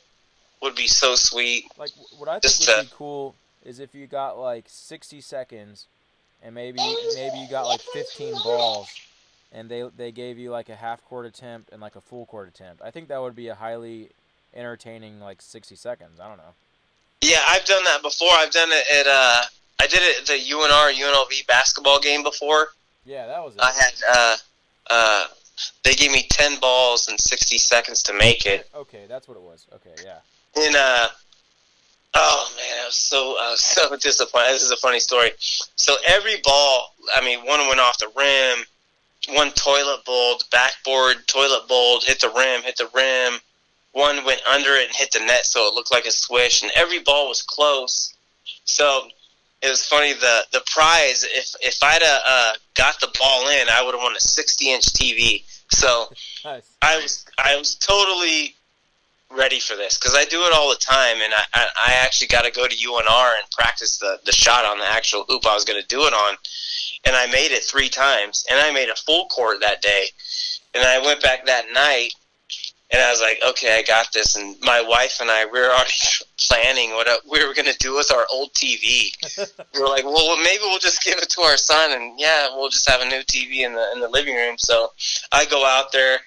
[0.61, 1.65] would be so sweet.
[1.77, 5.87] Like, what I think would uh, be cool is if you got like 60 seconds,
[6.43, 6.79] and maybe
[7.15, 8.87] maybe you got like 15 balls,
[9.51, 12.47] and they they gave you like a half court attempt and like a full court
[12.47, 12.81] attempt.
[12.83, 14.09] I think that would be a highly
[14.53, 16.19] entertaining like 60 seconds.
[16.19, 16.53] I don't know.
[17.21, 18.29] Yeah, I've done that before.
[18.31, 19.41] I've done it at uh,
[19.81, 22.67] I did it at the UNR UNLV basketball game before.
[23.05, 23.61] Yeah, that was it.
[23.61, 24.37] I had uh,
[24.89, 25.25] uh,
[25.83, 28.69] they gave me ten balls and sixty seconds to make it.
[28.75, 29.65] Okay, that's what it was.
[29.73, 30.19] Okay, yeah.
[30.57, 31.07] And uh,
[32.15, 34.53] oh man, I was so I was so disappointed.
[34.53, 35.31] This is a funny story.
[35.39, 38.65] So every ball, I mean, one went off the rim,
[39.35, 43.39] one toilet bowled, backboard toilet bowled, hit the rim, hit the rim.
[43.91, 46.63] One went under it and hit the net, so it looked like a swish.
[46.63, 48.13] And every ball was close.
[48.65, 49.07] So
[49.61, 50.13] it was funny.
[50.13, 54.01] The the prize, if if I'd uh, uh, got the ball in, I would have
[54.01, 55.43] won a sixty inch TV.
[55.71, 56.07] So
[56.45, 56.69] Nice.
[56.83, 58.55] I was I was totally
[59.35, 62.27] ready for this because I do it all the time, and I I, I actually
[62.27, 65.53] got to go to UNR and practice the the shot on the actual hoop I
[65.53, 66.35] was going to do it on,
[67.05, 70.07] and I made it three times, and I made a full court that day,
[70.73, 72.11] and I went back that night,
[72.91, 74.35] And I was like, okay, I got this.
[74.35, 75.91] And my wife and I, we were already
[76.37, 79.11] planning what uh, we were going to do with our old TV.
[79.73, 82.69] we were like, well, maybe we'll just give it to our son, and yeah, we'll
[82.69, 84.55] just have a new TV in the in the living room.
[84.57, 84.91] So
[85.31, 86.19] I go out there,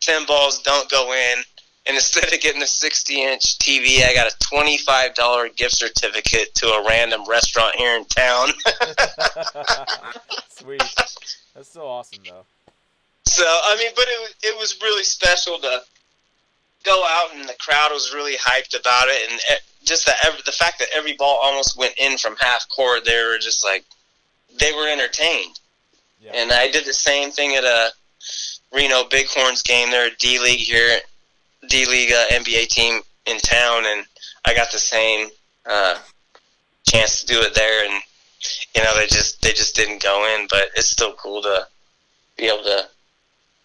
[0.00, 1.42] ten balls don't go in,
[1.86, 6.66] and instead of getting a 60 inch TV, I got a $25 gift certificate to
[6.66, 8.48] a random restaurant here in town.
[10.48, 10.82] Sweet.
[11.54, 12.44] That's so awesome, though.
[13.26, 15.82] So I mean, but it was it was really special to
[16.84, 20.12] go out and the crowd was really hyped about it, and eh, just the
[20.44, 23.84] the fact that every ball almost went in from half court, they were just like
[24.58, 25.58] they were entertained.
[26.20, 26.32] Yeah.
[26.34, 27.92] And I did the same thing at a
[28.72, 29.90] Reno Bighorns game.
[29.90, 30.98] They're a D League here,
[31.68, 34.06] D League uh, NBA team in town, and
[34.44, 35.28] I got the same
[35.66, 35.98] uh,
[36.84, 37.84] chance to do it there.
[37.84, 38.02] And
[38.74, 41.66] you know, they just they just didn't go in, but it's still cool to
[42.36, 42.88] be able to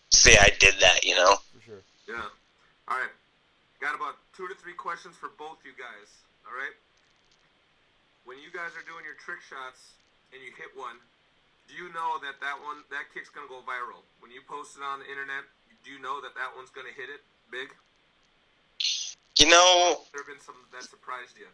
[0.09, 1.03] say I did that.
[1.03, 1.35] You know.
[1.53, 1.81] For sure.
[2.07, 2.23] Yeah.
[2.87, 3.13] All right.
[3.81, 6.09] Got about two to three questions for both you guys.
[6.47, 6.75] All right.
[8.25, 9.95] When you guys are doing your trick shots
[10.35, 10.99] and you hit one,
[11.67, 14.03] do you know that that one that kick's gonna go viral?
[14.19, 15.47] When you post it on the internet,
[15.85, 17.73] do you know that that one's gonna hit it big?
[19.39, 21.45] You know, There have been some that surprised you.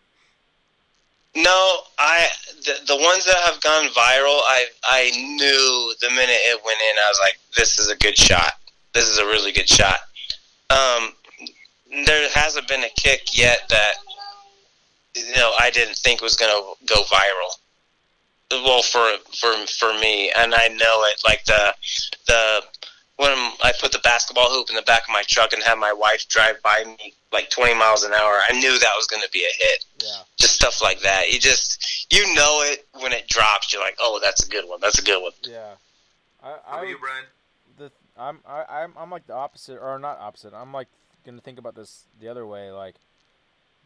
[1.36, 2.28] No, I
[2.64, 6.96] the, the ones that have gone viral, I I knew the minute it went in,
[6.98, 8.54] I was like, this is a good shot.
[8.94, 10.00] This is a really good shot.
[10.72, 11.14] Um,
[12.06, 13.94] there hasn't been a kick yet that
[15.16, 17.60] you know I didn't think was gonna go viral.
[18.52, 21.22] Well, for for for me, and I know it.
[21.24, 21.76] Like the
[22.26, 22.64] the
[23.18, 25.94] when I put the basketball hoop in the back of my truck and had my
[25.94, 29.30] wife drive by me like 20 miles an hour, I knew that was going to
[29.32, 30.24] be a hit Yeah.
[30.40, 31.32] just stuff like that.
[31.32, 33.72] You just you know it when it drops.
[33.74, 34.80] You're like, oh, that's a good one.
[34.82, 35.32] That's a good one.
[35.44, 35.74] Yeah.
[36.44, 37.24] I, How I about you, Brian?
[37.78, 40.54] the I'm I, I'm I'm like the opposite or not opposite.
[40.54, 40.88] I'm like
[41.26, 42.72] gonna think about this the other way.
[42.72, 42.96] Like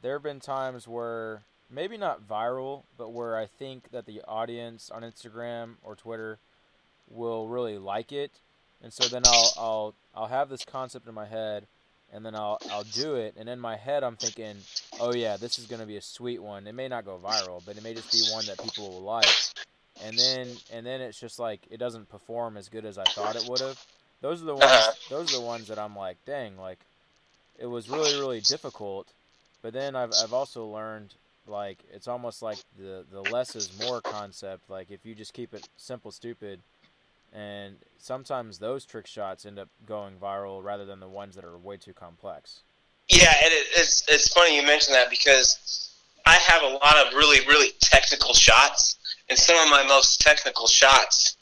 [0.02, 1.42] there have been times where
[1.72, 6.38] maybe not viral, but where I think that the audience on Instagram or Twitter
[7.10, 8.32] will really like it,
[8.84, 11.66] and so then I'll I'll I'll have this concept in my head,
[12.14, 14.56] and then I'll I'll do it, and in my head I'm thinking,
[15.00, 16.68] oh yeah, this is gonna be a sweet one.
[16.68, 19.28] It may not go viral, but it may just be one that people will like,
[20.04, 23.36] and then and then it's just like it doesn't perform as good as I thought
[23.36, 23.84] it would have.
[24.22, 24.64] Those are the ones.
[24.66, 24.92] Uh-huh.
[25.10, 26.80] Those are the ones that I'm like, dang, like
[27.58, 29.08] it was really really difficult.
[29.62, 31.14] But then I've I've also learned
[31.48, 34.70] like it's almost like the the less is more concept.
[34.70, 36.60] Like if you just keep it simple, stupid,
[37.34, 41.58] and sometimes those trick shots end up going viral rather than the ones that are
[41.58, 42.62] way too complex.
[43.10, 45.94] Yeah, and it, it's it's funny you mention that because
[46.26, 48.98] I have a lot of really really technical shots,
[49.30, 51.36] and some of my most technical shots.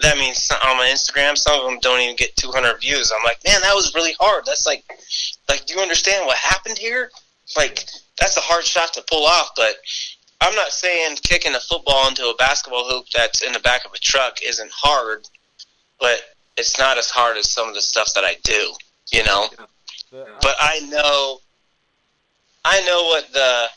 [0.00, 3.10] That means on my Instagram, some of them don't even get 200 views.
[3.10, 4.44] I'm like, man, that was really hard.
[4.44, 4.84] That's like,
[5.48, 7.10] like, do you understand what happened here?
[7.56, 7.84] Like,
[8.20, 9.52] that's a hard shot to pull off.
[9.56, 9.76] But
[10.40, 13.92] I'm not saying kicking a football into a basketball hoop that's in the back of
[13.92, 15.28] a truck isn't hard,
[15.98, 16.20] but
[16.56, 18.72] it's not as hard as some of the stuff that I do.
[19.12, 19.48] You know
[20.10, 21.40] The, uh, but I know
[22.64, 23.68] I know what the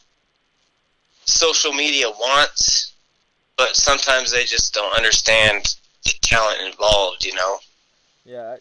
[1.26, 2.94] social media wants,
[3.56, 7.60] but sometimes they just don't understand the talent involved, you know.
[8.26, 8.56] Yeah,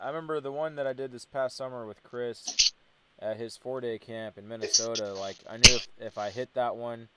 [0.00, 2.72] I, I remember the one that I did this past summer with Chris
[3.18, 5.12] at his four day camp in Minnesota.
[5.14, 7.08] Like, I knew if, if I hit that one,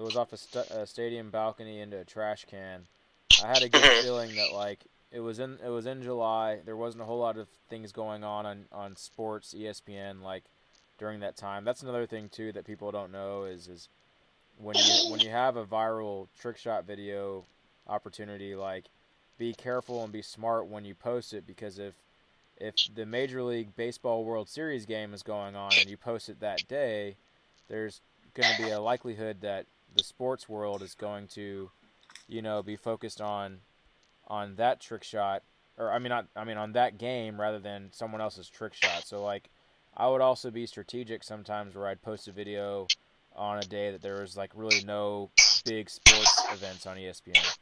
[0.00, 2.86] it was off a, st- a stadium balcony into a trash can.
[3.44, 4.80] I had a good feeling that like
[5.12, 6.60] it was in it was in July.
[6.64, 10.44] There wasn't a whole lot of things going on on on sports ESPN like
[10.98, 11.64] during that time.
[11.64, 13.88] That's another thing too that people don't know is is
[14.56, 17.44] when you when you have a viral trick shot video
[17.86, 18.84] opportunity like
[19.38, 21.94] be careful and be smart when you post it because if
[22.56, 26.40] if the Major League Baseball World Series game is going on and you post it
[26.40, 27.16] that day,
[27.68, 28.00] there's
[28.34, 29.66] going to be a likelihood that
[29.96, 31.70] the sports world is going to,
[32.28, 33.58] you know, be focused on
[34.28, 35.42] on that trick shot
[35.76, 39.04] or I mean not I mean on that game rather than someone else's trick shot.
[39.04, 39.50] So like
[39.96, 42.86] I would also be strategic sometimes where I'd post a video
[43.34, 45.30] on a day that there was like really no
[45.64, 47.56] big sports events on ESPN.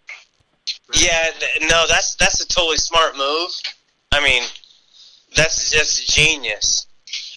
[0.94, 1.28] Yeah,
[1.62, 3.50] no, that's that's a totally smart move.
[4.12, 4.42] I mean,
[5.34, 6.86] that's just genius.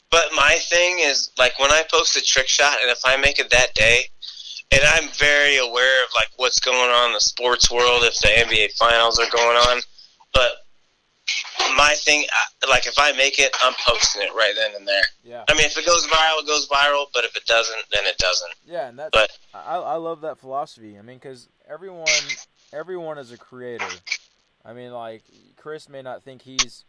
[0.10, 3.40] But my thing is like when I post a trick shot and if I make
[3.40, 4.06] it that day
[4.72, 8.28] and I'm very aware of like what's going on in the sports world if the
[8.28, 9.82] NBA finals are going on,
[10.34, 10.52] but
[11.76, 12.26] my thing
[12.70, 15.04] like if I make it, I'm posting it right then and there.
[15.24, 15.44] Yeah.
[15.50, 18.18] I mean, if it goes viral, it goes viral, but if it doesn't, then it
[18.18, 18.52] doesn't.
[18.66, 20.98] Yeah, and that's But I, I love that philosophy.
[20.98, 22.08] I mean, because everyone
[22.74, 23.86] everyone is a creator.
[24.64, 25.24] I mean, like
[25.58, 26.86] Chris may not think he's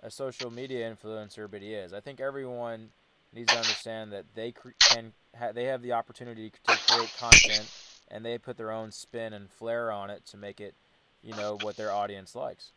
[0.00, 1.92] a social media influencer, but he is.
[1.92, 2.90] I think everyone
[3.36, 7.70] needs to understand that they can ha- they have the opportunity to create content
[8.10, 10.74] and they put their own spin and flair on it to make it,
[11.22, 12.72] you know, what their audience likes.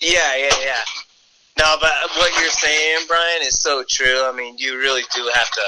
[0.00, 0.80] Yeah, yeah, yeah.
[1.58, 4.24] No, but what you're saying, Brian, is so true.
[4.24, 5.62] I mean, you really do have to.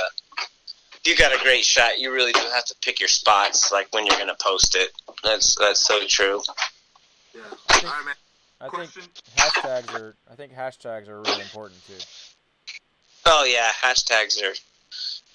[1.05, 4.07] You got a great shot, you really do have to pick your spots, like when
[4.07, 4.91] you're going to post it.
[5.23, 6.41] That's that's so true.
[7.35, 7.41] Yeah.
[7.69, 8.15] I think- man.
[8.61, 9.03] I think Question.
[9.37, 11.95] hashtags are I think hashtags are really important too.
[13.27, 14.55] Oh yeah, hashtags are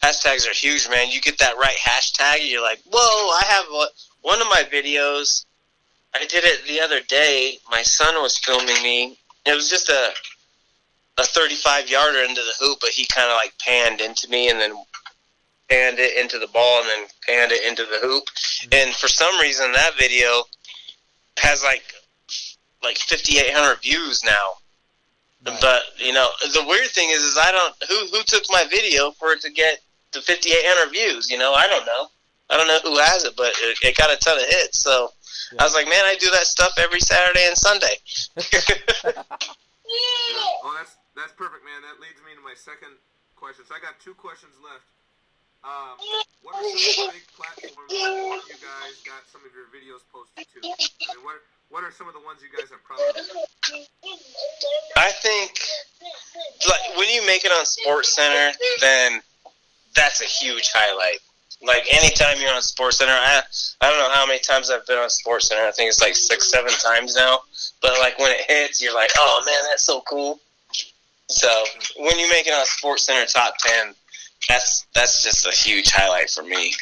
[0.06, 1.10] hashtags are huge, man.
[1.10, 3.00] You get that right hashtag, you're like, whoa!
[3.00, 3.88] I have a,
[4.22, 5.46] one of my videos.
[6.16, 7.60] I did it the other day.
[7.70, 9.18] My son was filming me.
[9.46, 10.12] It was just a
[11.20, 14.60] a 35 yarder into the hoop, but he kind of like panned into me and
[14.60, 14.74] then
[15.70, 18.24] panned it into the ball and then panned it into the hoop.
[18.72, 20.44] And for some reason, that video
[21.40, 21.84] has like
[22.84, 24.54] like 5,800 views now.
[25.46, 25.58] Right.
[25.62, 29.12] But you know, the weird thing is, is I don't who who took my video
[29.12, 29.80] for it to get
[30.14, 31.30] the 5,800 views.
[31.30, 32.08] You know, I don't know.
[32.50, 34.80] I don't know who has it, but it, it got a ton of hits.
[34.80, 35.12] So
[35.60, 37.96] I was like, man, I do that stuff every Saturday and Sunday.
[39.88, 40.44] Yeah.
[40.68, 41.80] Oh, that's that's perfect, man.
[41.80, 42.92] That leads me to my second
[43.40, 43.64] question.
[43.64, 44.84] So I got two questions left.
[45.64, 45.96] Um,
[46.44, 50.04] what are some of the big platforms that you guys got some of your videos
[50.12, 50.60] posted to?
[50.60, 53.16] I mean, what what are some of the ones you guys are proud of?
[54.96, 55.60] I think
[56.68, 59.22] like when you make it on Sports Center, then
[59.96, 61.20] that's a huge highlight.
[61.62, 63.42] Like anytime you're on Sports Center, I
[63.82, 65.64] I don't know how many times I've been on Sports Center.
[65.64, 67.40] I think it's like six, seven times now.
[67.82, 70.40] But like when it hits, you're like, oh man, that's so cool.
[71.30, 71.50] So
[71.98, 73.94] when you make it on Sports Center top ten,
[74.48, 76.74] that's that's just a huge highlight for me.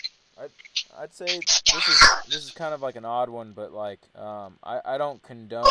[0.99, 4.57] I'd say this is this is kind of like an odd one, but like um,
[4.63, 5.63] I I don't condone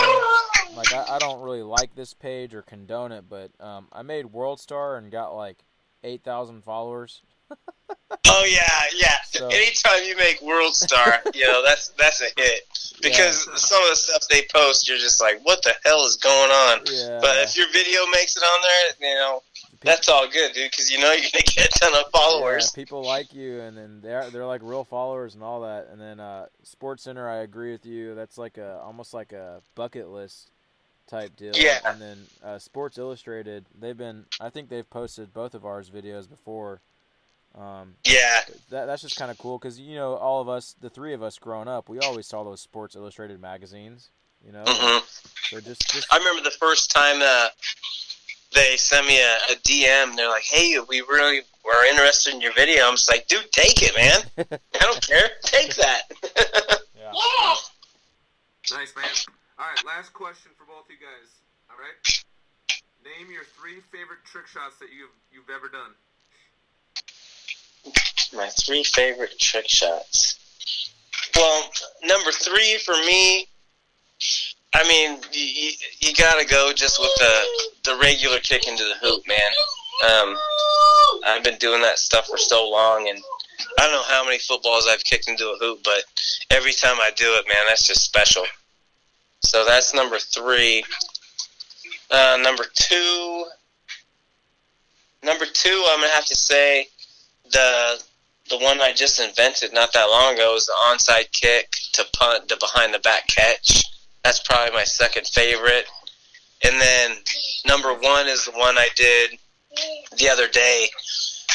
[0.76, 4.26] like I, I don't really like this page or condone it, but um, I made
[4.26, 5.58] World Star and got like
[6.02, 7.22] eight thousand followers.
[8.26, 8.64] Oh yeah,
[8.96, 9.16] yeah.
[9.26, 12.62] So- Anytime you make World Star, you know that's that's a hit
[13.02, 16.50] because some of the stuff they post, you're just like, what the hell is going
[16.50, 16.80] on?
[16.86, 17.18] Yeah.
[17.20, 19.42] But if your video makes it on there, you know
[19.84, 22.72] that's all good, dude, because you know you're gonna get a ton of followers.
[22.74, 25.88] Yeah, people like you, and then they're they're like real followers and all that.
[25.92, 28.14] And then uh, Sports Center, I agree with you.
[28.14, 30.50] That's like a almost like a bucket list
[31.06, 31.52] type deal.
[31.54, 31.78] Yeah.
[31.84, 36.28] And then uh, Sports Illustrated, they've been I think they've posted both of ours videos
[36.28, 36.80] before.
[37.56, 40.90] Um, Yeah, that that's just kind of cool because you know all of us, the
[40.90, 44.10] three of us growing up, we always saw those Sports Illustrated magazines.
[44.44, 45.04] You know, Mm-hmm.
[45.50, 47.48] so just just I remember the first time uh,
[48.54, 50.16] they sent me a, a DM.
[50.16, 53.82] They're like, "Hey, we really were interested in your video." I'm just like, "Dude, take
[53.82, 54.48] it, man.
[54.74, 55.30] I don't care.
[55.42, 56.02] Take that."
[56.96, 57.12] yeah.
[58.72, 59.04] Nice, man.
[59.58, 61.30] All right, last question for both you guys.
[61.70, 62.24] All right.
[63.04, 65.92] Name your three favorite trick shots that you've you've ever done.
[68.34, 70.38] My three favorite trick shots.
[71.36, 71.70] Well,
[72.04, 73.48] number three for me,
[74.74, 75.70] I mean, you,
[76.00, 79.52] you gotta go just with the the regular kick into the hoop, man.
[80.10, 80.36] Um,
[81.24, 83.18] I've been doing that stuff for so long, and
[83.78, 86.02] I don't know how many footballs I've kicked into a hoop, but
[86.50, 88.44] every time I do it, man, that's just special.
[89.40, 90.84] So that's number three.
[92.10, 93.44] Uh, number two.
[95.22, 96.88] Number two, I'm gonna have to say
[97.50, 98.02] the
[98.50, 102.48] the one I just invented not that long ago is the onside kick to punt
[102.48, 103.84] the behind the back catch.
[104.24, 105.84] That's probably my second favorite.
[106.64, 107.16] And then
[107.66, 109.38] number one is the one I did
[110.18, 110.88] the other day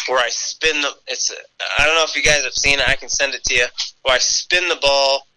[0.07, 1.33] where I spin the it's
[1.77, 3.65] I don't know if you guys have seen it, I can send it to you.
[4.03, 5.27] Where I spin the ball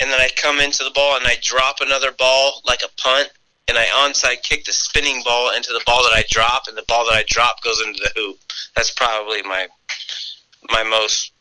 [0.00, 3.30] and then I come into the ball and I drop another ball like a punt
[3.68, 6.84] and I onside kick the spinning ball into the ball that I drop and the
[6.88, 8.38] ball that I drop goes into the hoop.
[8.76, 9.66] That's probably my
[10.70, 11.31] my most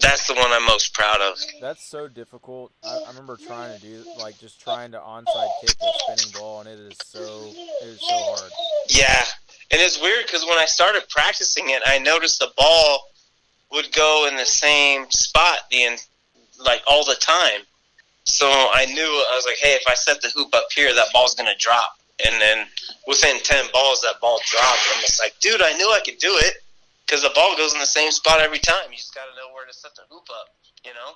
[0.00, 1.38] that's the one I'm most proud of.
[1.60, 2.72] That's so difficult.
[2.82, 6.60] I, I remember trying to do like just trying to onside kick the spinning ball,
[6.60, 8.50] and it is so it is so hard.
[8.88, 9.22] Yeah,
[9.70, 13.08] and it's weird because when I started practicing it, I noticed the ball
[13.72, 15.96] would go in the same spot the in,
[16.64, 17.60] like all the time.
[18.24, 21.08] So I knew I was like, hey, if I set the hoop up here, that
[21.12, 21.98] ball's gonna drop.
[22.24, 22.66] And then
[23.06, 24.78] within ten balls, that ball dropped.
[24.88, 26.54] And I'm just like, dude, I knew I could do it
[27.06, 28.90] because the ball goes in the same spot every time.
[28.90, 30.46] You just gotta know where to set the hoop up.
[30.84, 31.12] You know?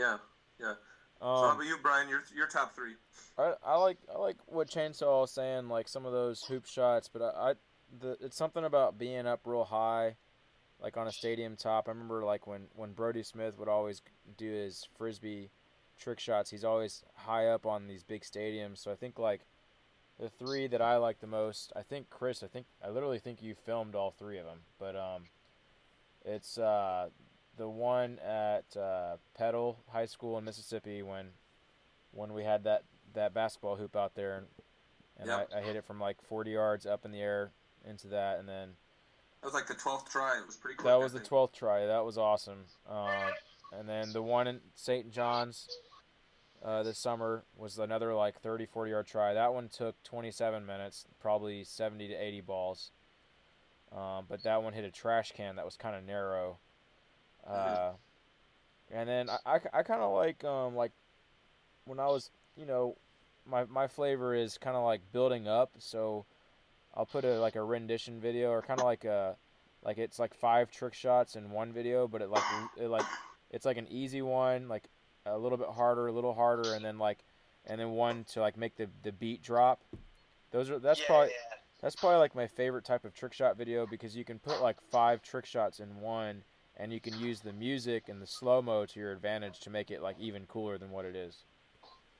[0.00, 0.16] Yeah,
[0.60, 0.74] yeah.
[1.20, 2.08] so how Um, about you, Brian?
[2.08, 2.94] Your your top three.
[3.38, 7.08] I, I like I like what Chainsaw was saying, like some of those hoop shots,
[7.12, 7.54] but I, I
[8.00, 10.16] the it's something about being up real high,
[10.80, 11.88] like on a stadium top.
[11.88, 14.02] I remember like when when Brodie Smith would always
[14.36, 15.50] do his frisbee
[15.98, 16.50] trick shots.
[16.50, 19.42] He's always high up on these big stadiums, so I think like
[20.20, 23.42] the three that I like the most, I think Chris, I think I literally think
[23.42, 25.24] you filmed all three of them, but um,
[26.24, 27.08] it's uh,
[27.56, 31.26] the one at uh, Petal High School in Mississippi when
[32.12, 32.84] when we had that,
[33.14, 34.46] that basketball hoop out there and,
[35.18, 35.50] and Yep.
[35.52, 37.50] I, I hit it from like 40 yards up in the air
[37.84, 38.68] into that and then
[39.40, 40.38] That was like the twelfth try.
[40.38, 40.86] It was pretty quick.
[40.86, 41.86] that was the 12th try.
[41.86, 42.66] That was awesome.
[42.88, 43.08] Um,
[43.76, 45.10] and then the one in St.
[45.10, 45.68] John's
[46.64, 49.34] uh, this summer was another like 30, 40 yard try.
[49.34, 52.90] That one took 27 minutes, probably 70 to 80 balls.
[53.92, 56.58] Um, but that one hit a trash can that was kind of narrow.
[57.46, 57.92] Uh,
[58.90, 60.92] and then I, I, I kind of like um, like
[61.84, 62.96] when I was you know
[63.46, 65.72] my my flavor is kind of like building up.
[65.78, 66.24] So
[66.94, 69.36] I'll put a like a rendition video or kind of like a
[69.84, 72.42] like it's like five trick shots in one video, but it like
[72.80, 73.04] it like
[73.50, 74.88] it's like an easy one, like
[75.26, 77.18] a little bit harder, a little harder, and then like
[77.66, 79.80] and then one to like make the the beat drop.
[80.50, 81.56] Those are that's yeah, probably yeah.
[81.80, 84.80] that's probably like my favorite type of trick shot video because you can put like
[84.90, 86.42] five trick shots in one,
[86.76, 89.90] and you can use the music and the slow mo to your advantage to make
[89.90, 91.44] it like even cooler than what it is.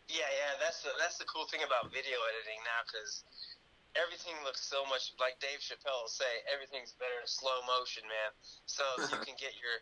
[0.09, 3.25] Yeah, yeah, that's the that's the cool thing about video editing now because
[3.97, 6.29] everything looks so much like Dave Chappelle will say.
[6.49, 8.31] Everything's better in slow motion, man.
[8.67, 9.81] So if you can get your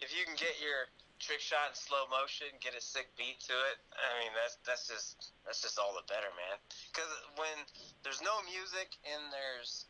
[0.00, 0.88] if you can get your
[1.22, 3.78] trick shot in slow motion, get a sick beat to it.
[3.94, 6.58] I mean, that's that's just that's just all the better, man.
[6.90, 7.08] Because
[7.38, 7.54] when
[8.02, 9.86] there's no music and there's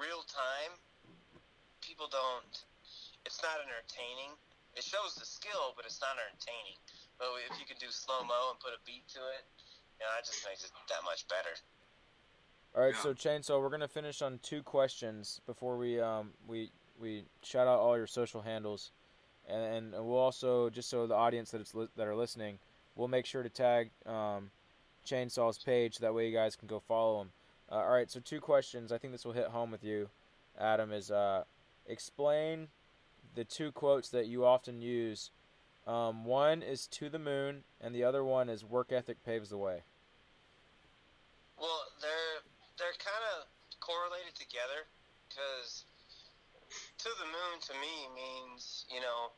[0.00, 0.72] real time,
[1.84, 2.48] people don't.
[3.28, 4.32] It's not entertaining.
[4.74, 6.80] It shows the skill, but it's not entertaining.
[7.20, 9.44] But if you can do slow mo and put a beat to it,
[10.00, 11.52] you know, that just makes it that much better.
[12.74, 13.04] All right, Yeah.
[13.04, 17.78] so Chainsaw, we're gonna finish on two questions before we um we we shout out
[17.78, 18.90] all your social handles,
[19.48, 22.58] and, and we'll also just so the audience that it's li- that are listening,
[22.96, 24.50] we'll make sure to tag um,
[25.06, 27.30] Chainsaw's page that way you guys can go follow him.
[27.70, 28.92] Uh, all right, so two questions.
[28.92, 30.08] I think this will hit home with you,
[30.58, 30.92] Adam.
[30.92, 31.44] Is uh,
[31.86, 32.68] explain
[33.34, 35.30] the two quotes that you often use.
[35.86, 39.56] Um, one is "to the moon," and the other one is "work ethic paves the
[39.56, 39.82] way."
[41.58, 42.42] Well, they're
[42.78, 43.46] they're kind of
[43.80, 44.86] correlated together
[45.28, 45.84] because
[47.02, 49.34] to the moon to me means you know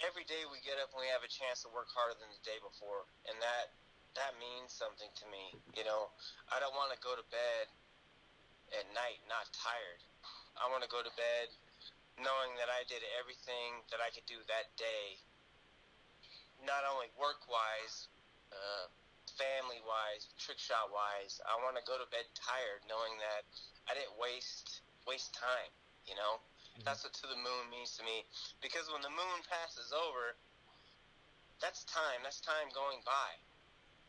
[0.00, 2.42] every day we get up and we have a chance to work harder than the
[2.42, 3.76] day before, and that
[4.16, 5.52] that means something to me.
[5.76, 6.08] You know,
[6.48, 7.68] I don't want to go to bed
[8.76, 10.00] at night not tired.
[10.56, 11.52] I want to go to bed
[12.20, 15.16] knowing that I did everything that I could do that day,
[16.60, 18.12] not only work wise,
[18.52, 18.88] uh,
[19.40, 21.40] family wise, trick shot wise.
[21.48, 23.44] I want to go to bed tired, knowing that
[23.88, 25.72] I didn't waste waste time.
[26.04, 26.42] You know,
[26.80, 28.24] that's what to the moon means to me.
[28.64, 30.36] Because when the moon passes over,
[31.60, 32.24] that's time.
[32.24, 33.30] That's time going by,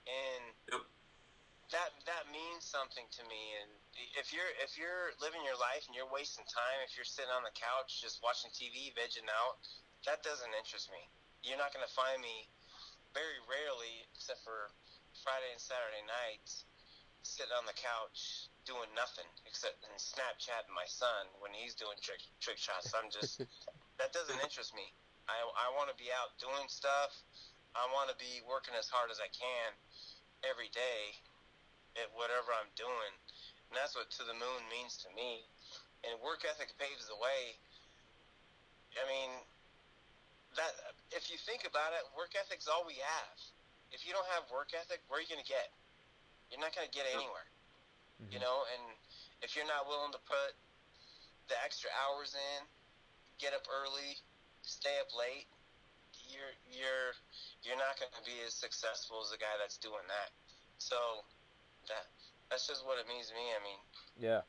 [0.09, 0.43] and
[0.74, 0.82] Yep.
[1.70, 3.41] that that means something to me.
[3.61, 3.70] And
[4.18, 7.43] if you're if you're living your life and you're wasting time, if you're sitting on
[7.45, 9.61] the couch just watching TV, vegging out,
[10.09, 11.03] that doesn't interest me.
[11.43, 12.47] You're not going to find me
[13.14, 14.74] very rarely, except for
[15.22, 16.66] Friday and Saturday nights,
[17.24, 22.19] sitting on the couch doing nothing except and Snapchatting my son when he's doing trick
[22.43, 22.91] trick shots.
[22.91, 23.39] I'm just
[23.99, 24.91] that doesn't interest me.
[25.28, 27.15] I I want to be out doing stuff.
[27.74, 29.69] I want to be working as hard as I can
[30.45, 31.17] every day
[31.97, 33.13] at whatever I'm doing,
[33.71, 35.47] and that's what to the moon means to me.
[36.03, 37.55] And work ethic paves the way.
[38.99, 39.32] I mean,
[40.59, 40.69] that
[41.15, 43.38] if you think about it, work ethic's all we have.
[43.89, 45.71] If you don't have work ethic, where are you gonna get?
[46.53, 47.49] You're not gonna get anywhere.
[48.29, 48.45] You Mhm.
[48.45, 48.95] know, and
[49.41, 50.53] if you're not willing to put
[51.49, 52.69] the extra hours in,
[53.39, 54.21] get up early,
[54.61, 55.49] stay up late,
[56.29, 57.17] you're you're
[57.63, 60.29] you're not gonna be as successful as the guy that's doing that.
[60.77, 61.25] So
[61.89, 62.05] that
[62.49, 63.49] that's just what it means to me.
[63.49, 63.81] I mean,
[64.15, 64.41] Yeah,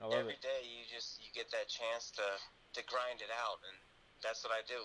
[0.00, 0.40] I love every it.
[0.40, 2.24] day you just you get that chance to
[2.72, 3.76] to grind it out, and
[4.22, 4.80] that's what I do.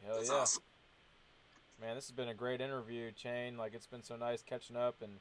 [0.00, 0.36] Hell That's yeah.
[0.40, 0.62] awesome.
[1.80, 3.56] Man, this has been a great interview, Chain.
[3.56, 5.12] Like it's been so nice catching up and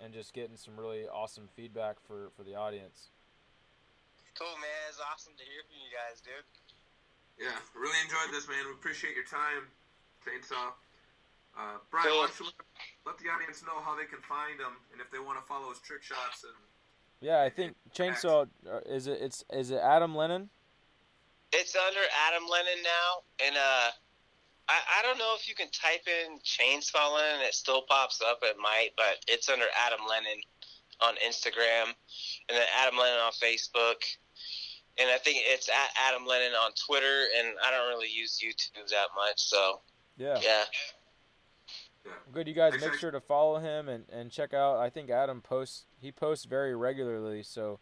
[0.00, 3.08] and just getting some really awesome feedback for for the audience.
[4.38, 4.78] Cool, man.
[4.88, 6.46] It's awesome to hear from you guys, dude.
[7.38, 8.58] Yeah, really enjoyed this, man.
[8.66, 9.66] We appreciate your time,
[10.22, 10.74] Chainsaw.
[11.58, 12.18] Uh, Brian, Cool.
[12.22, 12.54] why don't let,
[13.06, 15.70] let the audience know how they can find him and if they want to follow
[15.70, 16.54] his trick shots and
[17.20, 20.50] Yeah, I think Chainsaw uh, is it it's is it Adam Lennon?
[21.52, 23.90] It's under Adam Lennon now, and uh,
[24.68, 28.40] I I don't know if you can type in Chainsaw Lennon, it still pops up.
[28.42, 30.40] It might, but it's under Adam Lennon
[31.00, 31.94] on Instagram,
[32.48, 34.02] and then Adam Lennon on Facebook,
[34.98, 37.26] and I think it's at Adam Lennon on Twitter.
[37.38, 39.80] And I don't really use YouTube that much, so
[40.16, 40.38] Yeah.
[40.42, 40.64] yeah.
[42.04, 42.12] Yeah.
[42.32, 44.78] Good, you guys make sure to follow him and, and check out.
[44.78, 45.84] I think Adam posts.
[46.00, 47.80] He posts very regularly, so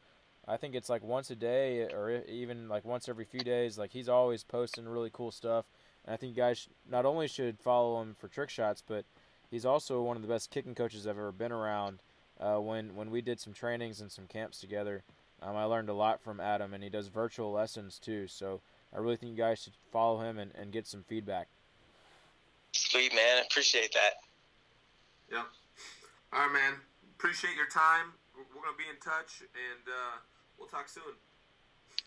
[0.48, 3.78] I think it's like once a day or even like once every few days.
[3.78, 5.66] Like he's always posting really cool stuff,
[6.06, 9.04] and I think you guys not only should follow him for trick shots, but
[9.50, 11.98] he's also one of the best kicking coaches I've ever been around.
[12.38, 15.02] Uh, when when we did some trainings and some camps together,
[15.42, 18.28] um, I learned a lot from Adam, and he does virtual lessons too.
[18.28, 18.60] So
[18.94, 21.48] I really think you guys should follow him and, and get some feedback.
[22.72, 24.20] Sweet man, appreciate that.
[25.32, 25.46] Yep.
[26.32, 26.74] All right, man.
[27.18, 28.12] Appreciate your time.
[28.36, 30.18] We're we're gonna be in touch, and uh,
[30.58, 31.16] we'll talk soon.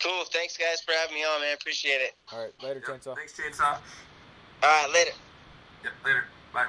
[0.02, 0.24] Cool.
[0.32, 1.54] Thanks guys for having me on, man.
[1.54, 2.14] Appreciate it.
[2.32, 3.00] All right, later, Yep.
[3.02, 3.16] Chainsaw.
[3.16, 3.78] Thanks, Chainsaw.
[4.62, 5.10] All right, later.
[5.84, 5.92] Yep.
[6.04, 6.24] Later.
[6.52, 6.66] Bye.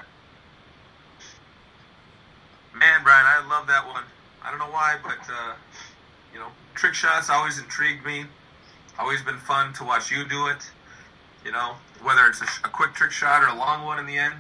[2.76, 4.04] Man, Brian, I love that one.
[4.44, 5.54] I don't know why, but uh,
[6.34, 8.26] you know, trick shots always intrigued me.
[9.00, 10.70] Always been fun to watch you do it.
[11.46, 14.06] You know, whether it's a, sh- a quick trick shot or a long one in
[14.06, 14.36] the end,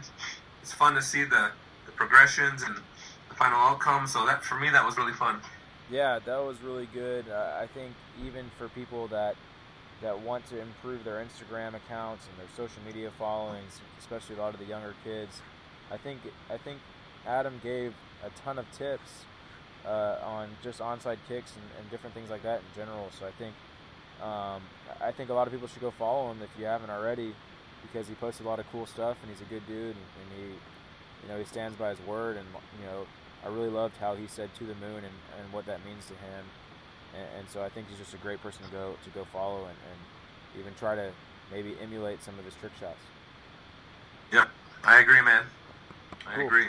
[0.61, 1.51] it's fun to see the,
[1.85, 4.05] the progressions and the final outcome.
[4.07, 5.41] So that for me, that was really fun.
[5.91, 7.25] Yeah, that was really good.
[7.29, 7.91] Uh, I think
[8.25, 9.35] even for people that
[10.01, 14.53] that want to improve their Instagram accounts and their social media followings, especially a lot
[14.53, 15.41] of the younger kids,
[15.91, 16.79] I think I think
[17.27, 17.93] Adam gave
[18.25, 19.25] a ton of tips
[19.85, 23.09] uh, on just onside kicks and, and different things like that in general.
[23.19, 23.53] So I think
[24.23, 24.61] um,
[25.01, 27.35] I think a lot of people should go follow him if you haven't already,
[27.81, 30.29] because he posts a lot of cool stuff and he's a good dude and, and
[30.37, 30.43] he
[31.23, 32.47] you know he stands by his word and
[32.79, 33.05] you know
[33.43, 36.13] I really loved how he said to the moon and, and what that means to
[36.13, 36.45] him.
[37.15, 39.59] And, and so I think he's just a great person to go to go follow
[39.61, 41.11] and, and even try to
[41.51, 42.99] maybe emulate some of his trick shots.
[44.31, 44.49] Yep,
[44.83, 45.43] I agree, man.
[46.27, 46.45] I Cool.
[46.45, 46.67] agree.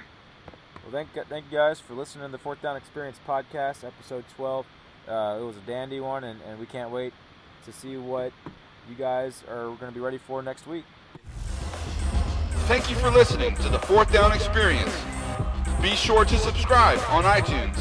[0.83, 4.67] Well, thank thank you guys for listening to the Fourth Down Experience podcast, episode 12.
[5.09, 7.13] Uh, it was a dandy one, and, and we can't wait
[7.65, 8.33] to see what
[8.89, 10.85] you guys are going to be ready for next week.
[12.67, 14.93] Thank you for listening to the Fourth Down Experience.
[15.83, 17.77] Be sure to subscribe on iTunes.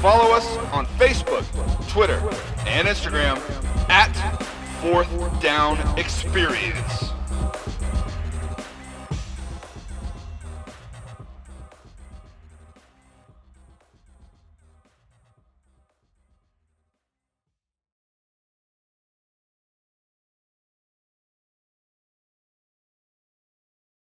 [0.00, 1.46] Follow us on Facebook,
[1.88, 2.18] Twitter,
[2.66, 3.38] and Instagram
[3.88, 4.12] at
[4.82, 5.08] Fourth
[5.40, 7.09] Down Experience.